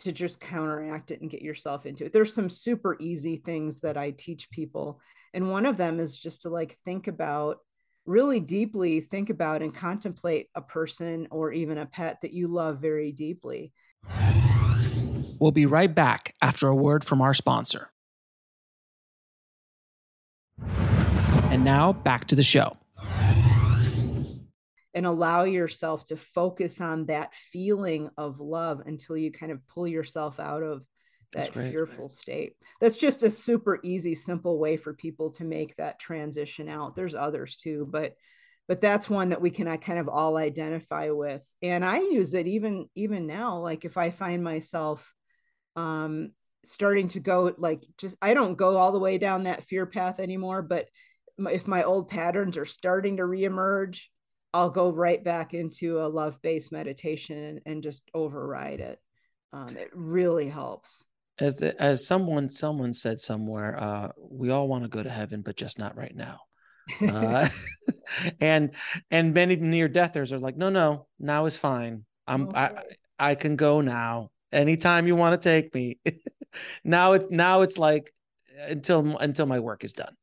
[0.00, 2.12] to just counteract it and get yourself into it.
[2.12, 5.00] There's some super easy things that i teach people
[5.32, 7.58] and one of them is just to like think about
[8.06, 12.80] really deeply think about and contemplate a person or even a pet that you love
[12.80, 13.72] very deeply
[15.40, 17.90] We'll be right back after a word from our sponsor.
[20.60, 22.76] And now back to the show.
[24.92, 29.88] And allow yourself to focus on that feeling of love until you kind of pull
[29.88, 30.84] yourself out of
[31.32, 32.54] that fearful state.
[32.80, 36.96] That's just a super easy, simple way for people to make that transition out.
[36.96, 38.14] There's others too, but
[38.68, 41.44] but that's one that we can I kind of all identify with.
[41.62, 43.58] And I use it even even now.
[43.58, 45.12] Like if I find myself
[45.76, 46.32] um,
[46.64, 50.20] starting to go like just I don't go all the way down that fear path
[50.20, 50.88] anymore, but
[51.38, 54.00] if my old patterns are starting to reemerge,
[54.52, 58.98] I'll go right back into a love based meditation and, and, just override it.
[59.52, 61.04] Um, it really helps.
[61.38, 65.56] As as someone someone said somewhere, uh, we all want to go to heaven, but
[65.56, 66.40] just not right now.
[67.00, 67.48] uh,
[68.40, 68.72] and
[69.10, 72.04] and many near deathers are like, no, no, now is fine.
[72.26, 72.58] I'm okay.
[73.18, 75.98] I I can go now anytime you want to take me.
[76.84, 78.12] now it now it's like
[78.58, 80.14] until until my work is done.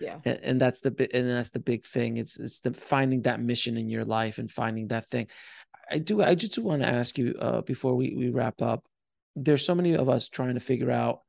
[0.00, 0.18] Yeah.
[0.24, 2.16] And, and that's the bit and that's the big thing.
[2.16, 5.28] It's it's the finding that mission in your life and finding that thing.
[5.90, 8.84] I do I just want to ask you uh, before we we wrap up.
[9.34, 11.20] There's so many of us trying to figure out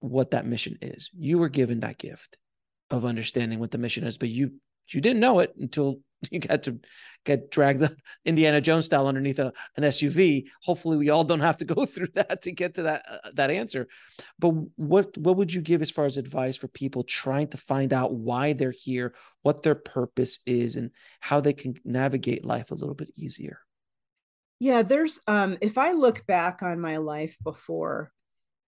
[0.00, 1.10] what that mission is.
[1.16, 2.36] You were given that gift
[2.90, 4.54] of understanding what the mission is, but you
[4.88, 6.80] you didn't know it until you got to
[7.24, 10.46] get dragged the Indiana Jones style underneath a, an SUV.
[10.62, 13.50] Hopefully, we all don't have to go through that to get to that uh, that
[13.50, 13.88] answer.
[14.38, 17.92] But what what would you give as far as advice for people trying to find
[17.92, 20.90] out why they're here, what their purpose is, and
[21.20, 23.60] how they can navigate life a little bit easier?
[24.58, 28.12] Yeah, there's um if I look back on my life before,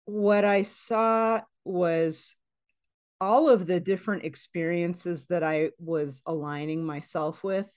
[0.05, 2.35] what I saw was
[3.19, 7.67] all of the different experiences that I was aligning myself with,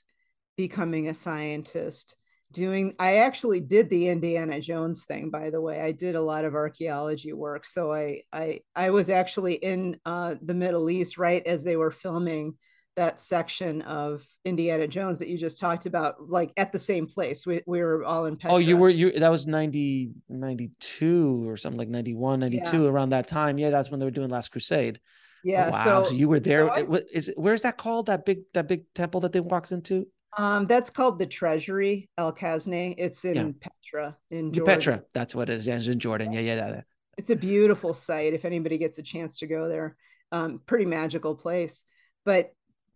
[0.57, 2.17] becoming a scientist,
[2.53, 5.81] doing, I actually did the Indiana Jones thing, by the way.
[5.81, 7.65] I did a lot of archaeology work.
[7.65, 11.91] So I, I, I was actually in uh, the Middle East right as they were
[11.91, 12.55] filming
[12.97, 17.47] that section of Indiana Jones that you just talked about, like at the same place.
[17.47, 18.57] We, we were all in Petra.
[18.57, 22.89] Oh, you were, you, that was 90, 92 or something like 91, 92 yeah.
[22.89, 23.59] around that time.
[23.59, 23.71] Yeah.
[23.71, 25.01] That's when they were doing Last Crusade.
[25.45, 25.69] Yeah.
[25.69, 25.85] Oh, wow.
[25.85, 26.67] So, so, you were there.
[26.67, 28.07] So I, is where's that called?
[28.07, 30.07] That big that big temple that they walks into?
[30.37, 32.95] Um, that's called the Treasury El Khazneh.
[32.99, 33.69] It's in yeah.
[33.69, 34.75] Petra in Jordan.
[34.75, 35.03] Petra.
[35.13, 35.67] That's what it is.
[35.67, 36.33] It's in Jordan.
[36.33, 36.81] Yeah, yeah, yeah.
[37.19, 38.33] It's a beautiful site.
[38.33, 39.97] If anybody gets a chance to go there,
[40.33, 41.85] um, pretty magical place.
[42.25, 42.53] But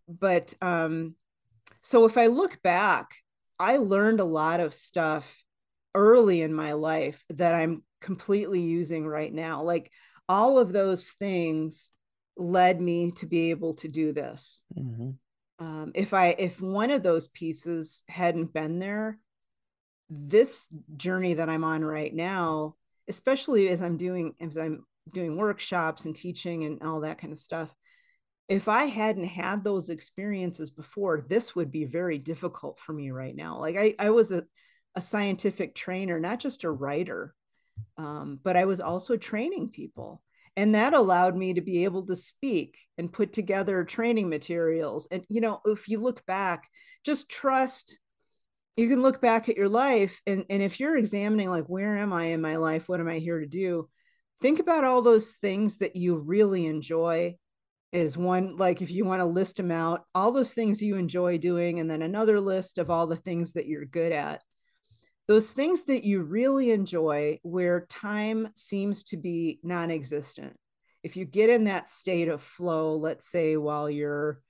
[0.09, 1.15] but um,
[1.83, 3.15] so if I look back,
[3.59, 5.43] I learned a lot of stuff
[5.95, 9.63] early in my life that I'm completely using right now.
[9.63, 9.91] Like
[10.29, 11.91] all of those things
[12.37, 14.61] led me to be able to do this.
[14.77, 15.11] Mm-hmm.
[15.65, 19.19] Um, if I if one of those pieces hadn't been there,
[20.11, 22.75] this journey that I'm on right now,
[23.09, 27.39] especially as I'm doing as I'm doing workshops and teaching and all that kind of
[27.39, 27.75] stuff,
[28.49, 33.35] if I hadn't had those experiences before, this would be very difficult for me right
[33.35, 33.59] now.
[33.59, 34.45] Like I, I was a,
[34.95, 37.35] a scientific trainer, not just a writer,
[37.97, 40.23] um, but I was also training people.
[40.57, 45.09] And that allowed me to be able to speak and put together training materials.
[45.11, 46.69] And, you know, if you look back,
[47.05, 47.99] just trust.
[48.77, 50.21] You can look back at your life.
[50.27, 52.89] And, and if you're examining, like, where am I in my life?
[52.89, 53.89] What am I here to do?
[54.41, 57.37] Think about all those things that you really enjoy
[57.95, 61.39] is one like if you want to list them out all those things you enjoy
[61.39, 64.43] doing and then another list of all the things that you're good at
[65.27, 70.57] those things that you really enjoy where time seems to be non-existent.
[71.03, 74.41] If you get in that state of flow let's say while you're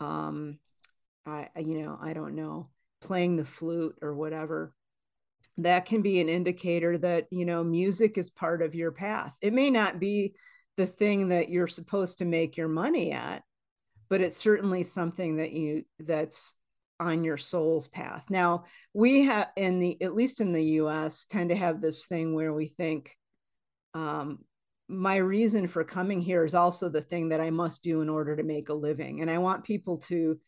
[0.00, 0.58] um
[1.24, 2.68] i you know i don't know
[3.00, 4.74] playing the flute or whatever
[5.58, 9.32] that can be an indicator that you know music is part of your path.
[9.40, 10.34] It may not be
[10.76, 13.42] the thing that you're supposed to make your money at
[14.12, 16.52] but it's certainly something that you that's
[17.02, 18.26] on your soul's path.
[18.30, 22.34] Now we have in the at least in the us tend to have this thing
[22.34, 23.16] where we think
[23.94, 24.38] um,
[24.88, 28.36] my reason for coming here is also the thing that i must do in order
[28.36, 29.20] to make a living.
[29.20, 30.38] And i want people to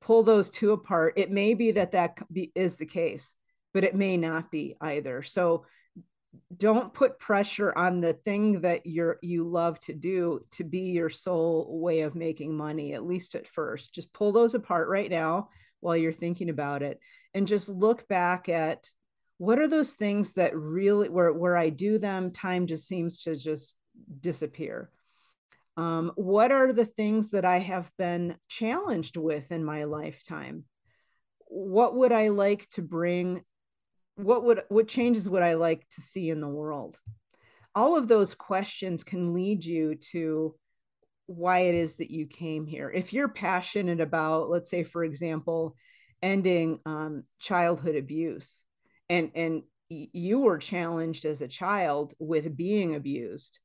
[0.00, 1.14] pull those two apart.
[1.16, 3.34] It may be that that be, is the case
[3.74, 5.20] but it may not be either.
[5.22, 5.66] So
[6.56, 11.10] don't put pressure on the thing that you're you love to do to be your
[11.10, 13.94] sole way of making money at least at first.
[13.94, 15.48] Just pull those apart right now
[15.84, 16.98] while you're thinking about it
[17.34, 18.88] and just look back at
[19.38, 23.36] what are those things that really where where I do them time just seems to
[23.36, 23.76] just
[24.20, 24.90] disappear.
[25.76, 30.64] Um, what are the things that I have been challenged with in my lifetime?
[31.46, 33.42] What would I like to bring?
[34.16, 36.98] What would what changes would I like to see in the world?
[37.74, 40.54] All of those questions can lead you to
[41.26, 42.90] why it is that you came here.
[42.90, 45.76] If you're passionate about, let's say, for example,
[46.22, 48.62] ending um, childhood abuse,
[49.08, 53.58] and and you were challenged as a child with being abused,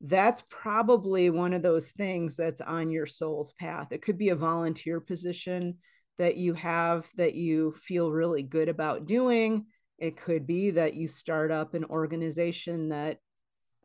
[0.00, 3.88] that's probably one of those things that's on your soul's path.
[3.90, 5.78] It could be a volunteer position
[6.18, 9.66] that you have that you feel really good about doing
[9.98, 13.18] it could be that you start up an organization that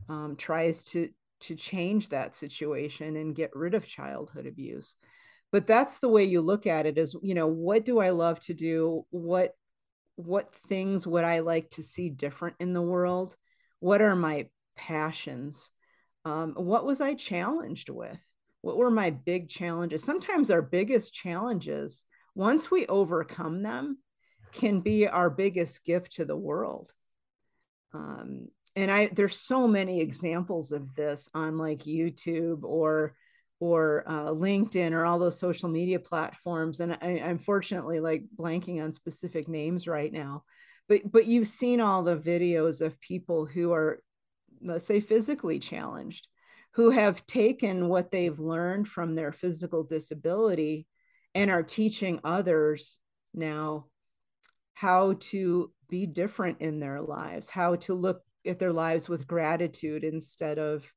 [0.10, 1.10] um, tries to
[1.41, 4.95] to change that situation and get rid of childhood abuse.
[5.51, 8.39] But that's the way you look at it is, you know, what do I love
[8.41, 9.05] to do?
[9.09, 9.53] What
[10.15, 13.35] what things would I like to see different in the world?
[13.80, 15.72] What are my passions?
[16.26, 18.23] Um, what was I challenged with?
[18.61, 20.03] What were my big challenges?
[20.03, 22.03] Sometimes our biggest challenges,
[22.35, 23.97] once we overcome them,
[24.51, 26.91] can be our biggest gift to the world.
[27.93, 33.15] Um, and I there's so many examples of this on like YouTube or
[33.60, 36.80] or uh, LinkedIn or all those social media platforms.
[36.80, 40.43] And I, unfortunately, like blanking on specific names right now.
[40.89, 44.02] But but you've seen all the videos of people who are,
[44.61, 46.27] let's say, physically challenged,
[46.73, 50.88] who have taken what they've learned from their physical disability
[51.35, 52.99] and are teaching others
[53.34, 53.85] now
[54.73, 60.03] how to be different in their lives, how to look at their lives with gratitude
[60.03, 60.91] instead of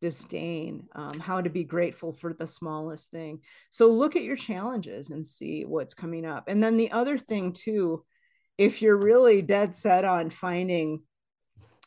[0.00, 3.40] disdain, um, how to be grateful for the smallest thing.
[3.70, 6.44] So look at your challenges and see what's coming up.
[6.48, 8.04] And then the other thing, too,
[8.56, 11.02] if you're really dead set on finding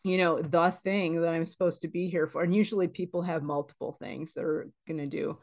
[0.04, 3.42] you know the thing that i'm supposed to be here for and usually people have
[3.42, 5.38] multiple things they're going to do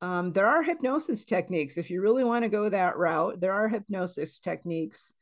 [0.00, 3.68] um, there are hypnosis techniques if you really want to go that route there are
[3.68, 5.12] hypnosis techniques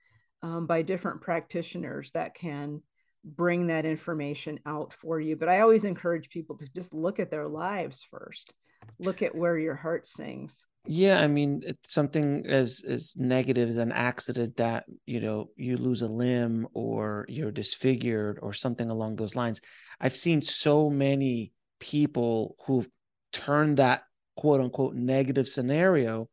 [0.43, 2.81] um, by different practitioners that can
[3.25, 5.37] bring that information out for you.
[5.37, 8.53] But I always encourage people to just look at their lives first,
[8.99, 10.65] look at where your heart sings.
[10.87, 15.77] Yeah, I mean, it's something as as negative as an accident that you know you
[15.77, 19.61] lose a limb or you're disfigured or something along those lines.
[20.01, 22.89] I've seen so many people who've
[23.33, 24.05] turned that
[24.37, 26.31] quote unquote negative scenario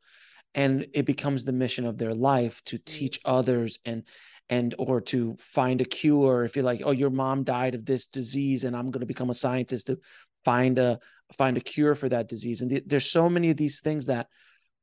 [0.55, 2.85] and it becomes the mission of their life to mm.
[2.85, 4.03] teach others and
[4.49, 8.07] and or to find a cure if you're like oh your mom died of this
[8.07, 9.99] disease and i'm going to become a scientist to
[10.45, 10.99] find a
[11.33, 12.61] find a cure for that disease.
[12.61, 14.27] And th- there's so many of these things that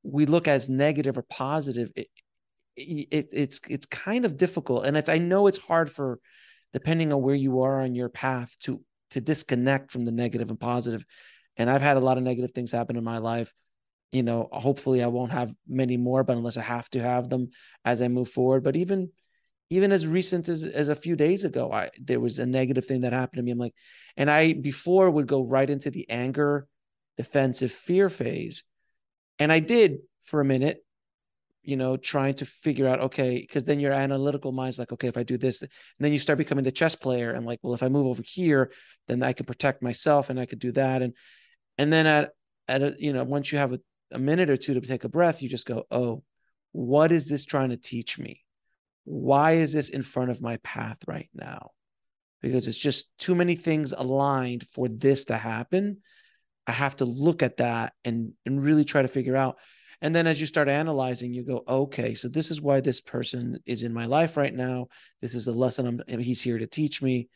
[0.02, 2.08] we look as negative or positive it,
[2.76, 4.84] it, it's it's kind of difficult.
[4.84, 6.20] And i know it's hard for
[6.72, 10.60] depending on where you are on your path to to disconnect from the negative and
[10.60, 11.04] positive.
[11.56, 13.54] And i've had a lot of negative things happen in my life.
[14.12, 17.50] You know, hopefully I won't have many more, but unless I have to have them
[17.84, 18.62] as I move forward.
[18.62, 19.10] But even
[19.70, 23.00] even as recent as, as a few days ago, I there was a negative thing
[23.00, 23.50] that happened to me.
[23.50, 23.74] I'm like,
[24.16, 26.66] and I before would go right into the anger,
[27.16, 28.64] defensive fear phase.
[29.38, 30.84] And I did for a minute,
[31.62, 35.16] you know, trying to figure out, okay, because then your analytical mind's like, okay, if
[35.16, 37.82] I do this, and then you start becoming the chess player and like, well, if
[37.82, 38.70] I move over here,
[39.08, 41.02] then I can protect myself and I could do that.
[41.02, 41.14] And
[41.78, 42.30] and then at
[42.68, 43.80] at a, you know, once you have a
[44.14, 46.22] a minute or two to take a breath, you just go, oh,
[46.72, 48.43] what is this trying to teach me?
[49.04, 51.70] Why is this in front of my path right now?
[52.40, 55.98] Because it's just too many things aligned for this to happen
[56.66, 59.56] I have to look at that and and really try to figure out.
[60.00, 63.58] And then as you start analyzing, you go, okay, so this is why this person
[63.64, 64.88] is in my life right now.
[65.22, 67.28] This is a lesson I'm he's here to teach me.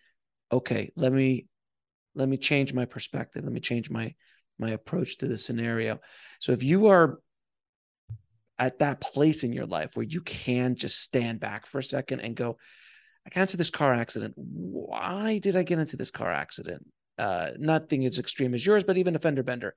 [0.52, 1.46] Okay, let me
[2.14, 3.44] let me change my perspective.
[3.44, 4.14] Let me change my
[4.58, 6.00] my approach to the scenario.
[6.40, 7.20] So if you are
[8.58, 12.20] at that place in your life where you can just stand back for a second
[12.20, 12.56] and go,
[13.26, 14.34] I got into this car accident.
[14.36, 16.86] Why did I get into this car accident?
[17.18, 19.74] Uh, nothing as extreme as yours, but even a fender bender.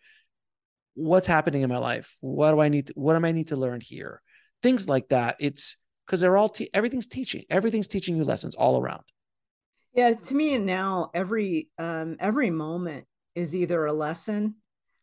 [0.94, 2.18] What's happening in my life?
[2.22, 2.88] What do I need?
[2.88, 4.22] To, what am I need to learn here?
[4.62, 5.38] Things like that.
[5.40, 7.44] It's because they're all te- everything's teaching.
[7.50, 9.04] Everything's teaching you lessons all around.
[9.94, 13.06] Yeah, to me now, every um, every moment
[13.36, 14.56] is either a lesson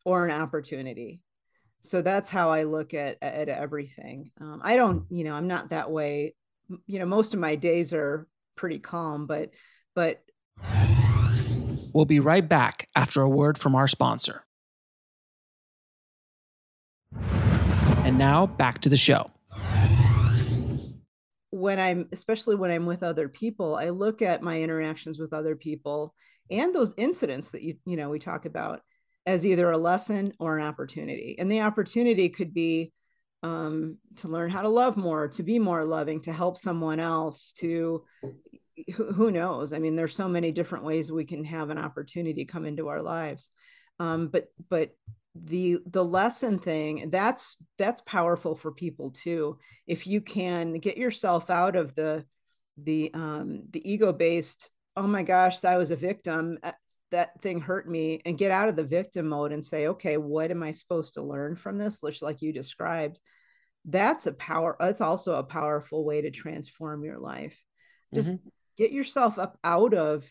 [0.05, 1.21] or an opportunity
[1.83, 4.31] so that's how i look at at everything.
[4.41, 6.35] Um, i don't you know i'm not that way.
[6.87, 8.27] You know most of my days are
[8.57, 9.51] pretty calm but
[9.95, 10.23] but
[11.93, 14.45] we'll be right back after a word from our sponsor.
[18.05, 19.31] And now back to the show.
[21.51, 25.57] When i'm especially when i'm with other people i look at my interactions with other
[25.57, 26.15] people
[26.51, 28.83] and those incidents that you you know we talk about
[29.29, 31.37] as either a lesson or an opportunity.
[31.39, 32.93] And the opportunity could be
[33.43, 37.53] um, to learn how to love more, to be more loving, to help someone else,
[37.59, 38.05] to
[38.97, 39.75] who, knows?
[39.75, 43.03] I mean, there's so many different ways we can have an opportunity come into our
[43.03, 43.51] lives.
[44.01, 44.93] Um, but but
[45.35, 49.59] the the lesson thing that's that's powerful for people too.
[49.87, 52.25] If you can get yourself out of the
[52.79, 56.59] the um, the ego based oh my gosh, I was a victim.
[57.11, 60.51] That thing hurt me and get out of the victim mode and say, okay, what
[60.51, 62.01] am I supposed to learn from this?
[62.01, 63.19] Just like you described.
[63.85, 67.63] That's a power, that's also a powerful way to transform your life.
[68.15, 68.49] Just mm-hmm.
[68.77, 70.25] get yourself up out of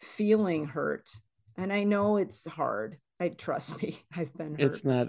[0.00, 1.08] feeling hurt.
[1.56, 2.96] And I know it's hard.
[3.18, 4.60] I trust me, I've been hurt.
[4.60, 5.08] It's not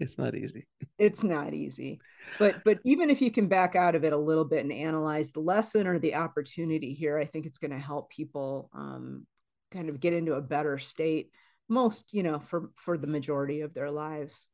[0.00, 0.66] it's not easy.
[0.98, 2.00] It's not easy.
[2.38, 5.32] But but even if you can back out of it a little bit and analyze
[5.32, 9.26] the lesson or the opportunity here, I think it's going to help people um,
[9.70, 11.30] kind of get into a better state
[11.68, 14.48] most you know for for the majority of their lives.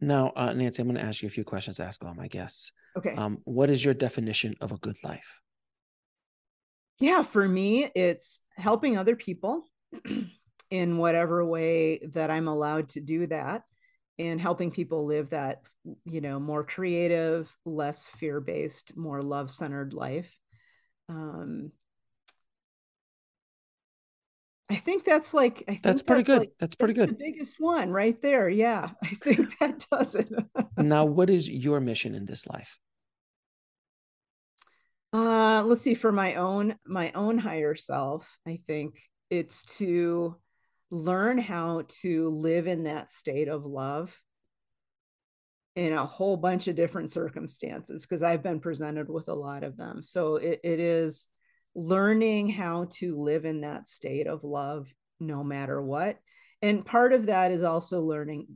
[0.00, 2.28] Now uh, nancy i'm going to ask you a few questions to ask all my
[2.28, 2.72] guests.
[2.96, 3.14] Okay.
[3.14, 5.40] Um, what is your definition of a good life?
[6.98, 9.68] Yeah for me it's helping other people
[10.70, 13.62] in whatever way that i'm allowed to do that
[14.18, 15.62] and helping people live that
[16.04, 20.36] you know more creative less fear-based more love-centered life.
[21.08, 21.72] Um,
[24.72, 26.38] I think that's like I think that's pretty that's good.
[26.38, 27.18] Like, that's pretty that's good.
[27.18, 28.48] The biggest one right there.
[28.48, 30.32] Yeah, I think that does it.
[30.78, 32.78] now, what is your mission in this life?
[35.12, 35.94] Uh, let's see.
[35.94, 40.36] For my own my own higher self, I think it's to
[40.90, 44.18] learn how to live in that state of love
[45.74, 49.76] in a whole bunch of different circumstances because I've been presented with a lot of
[49.76, 50.02] them.
[50.02, 51.26] So it, it is
[51.74, 56.18] learning how to live in that state of love no matter what.
[56.60, 58.46] And part of that is also learning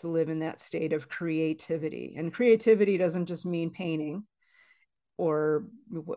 [0.00, 2.14] to live in that state of creativity.
[2.16, 4.24] And creativity doesn't just mean painting
[5.18, 5.64] or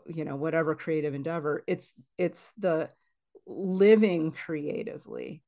[0.07, 1.63] you know whatever creative endeavor.
[1.67, 2.89] It's it's the
[3.45, 5.41] living creatively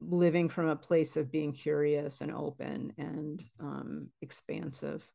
[0.00, 5.06] living from a place of being curious and open and um, expansive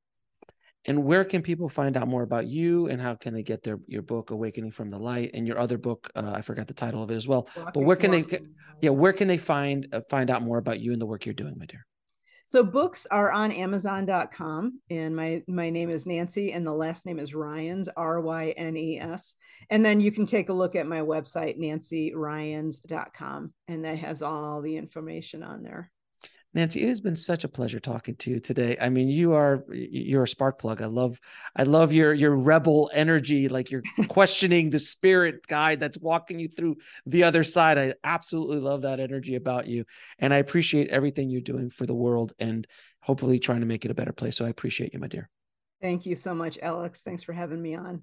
[0.88, 3.80] and where can people find out more about you and how can they get their
[3.88, 7.02] your book awakening from the light and your other book uh, i forgot the title
[7.04, 8.28] of it as well walking, but where can walking.
[8.30, 8.40] they
[8.82, 11.34] yeah where can they find uh, find out more about you and the work you're
[11.34, 11.86] doing my dear?
[12.48, 17.18] So books are on amazon.com and my my name is nancy and the last name
[17.18, 19.36] is rynes r-y-n-e-s
[19.72, 24.62] and then you can take a look at my website nancyrynes.com and that has all
[24.62, 25.92] the information on there
[26.56, 28.78] Nancy, it has been such a pleasure talking to you today.
[28.80, 30.82] I mean, you are you're a spark plug.
[30.82, 31.20] I love
[31.54, 36.48] I love your your rebel energy, like you're questioning the spirit guide that's walking you
[36.48, 37.78] through the other side.
[37.78, 39.84] I absolutely love that energy about you.
[40.18, 42.66] And I appreciate everything you're doing for the world and
[43.02, 44.38] hopefully trying to make it a better place.
[44.38, 45.30] So I appreciate you, my dear.
[45.82, 47.02] Thank you so much, Alex.
[47.02, 48.02] Thanks for having me on.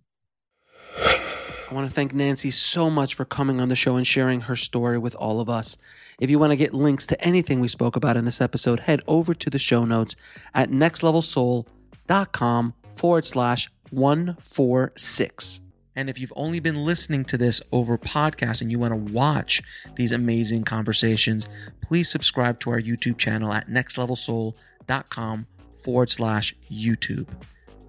[1.73, 4.57] I want to thank Nancy so much for coming on the show and sharing her
[4.57, 5.79] story with all of us.
[6.21, 9.01] If you want to get links to anything we spoke about in this episode, head
[9.07, 10.15] over to the show notes
[10.53, 15.61] at nextlevelsoul.com forward slash 146.
[15.97, 19.63] And if you've only been listening to this over podcast and you want to watch
[19.97, 21.49] these amazing conversations,
[21.81, 25.47] please subscribe to our YouTube channel at nextlevelsoul.com
[25.83, 27.29] forward slash YouTube.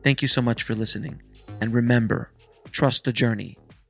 [0.06, 1.22] Thank you so much for listening.
[1.60, 2.32] And remember,
[2.72, 3.58] trust the journey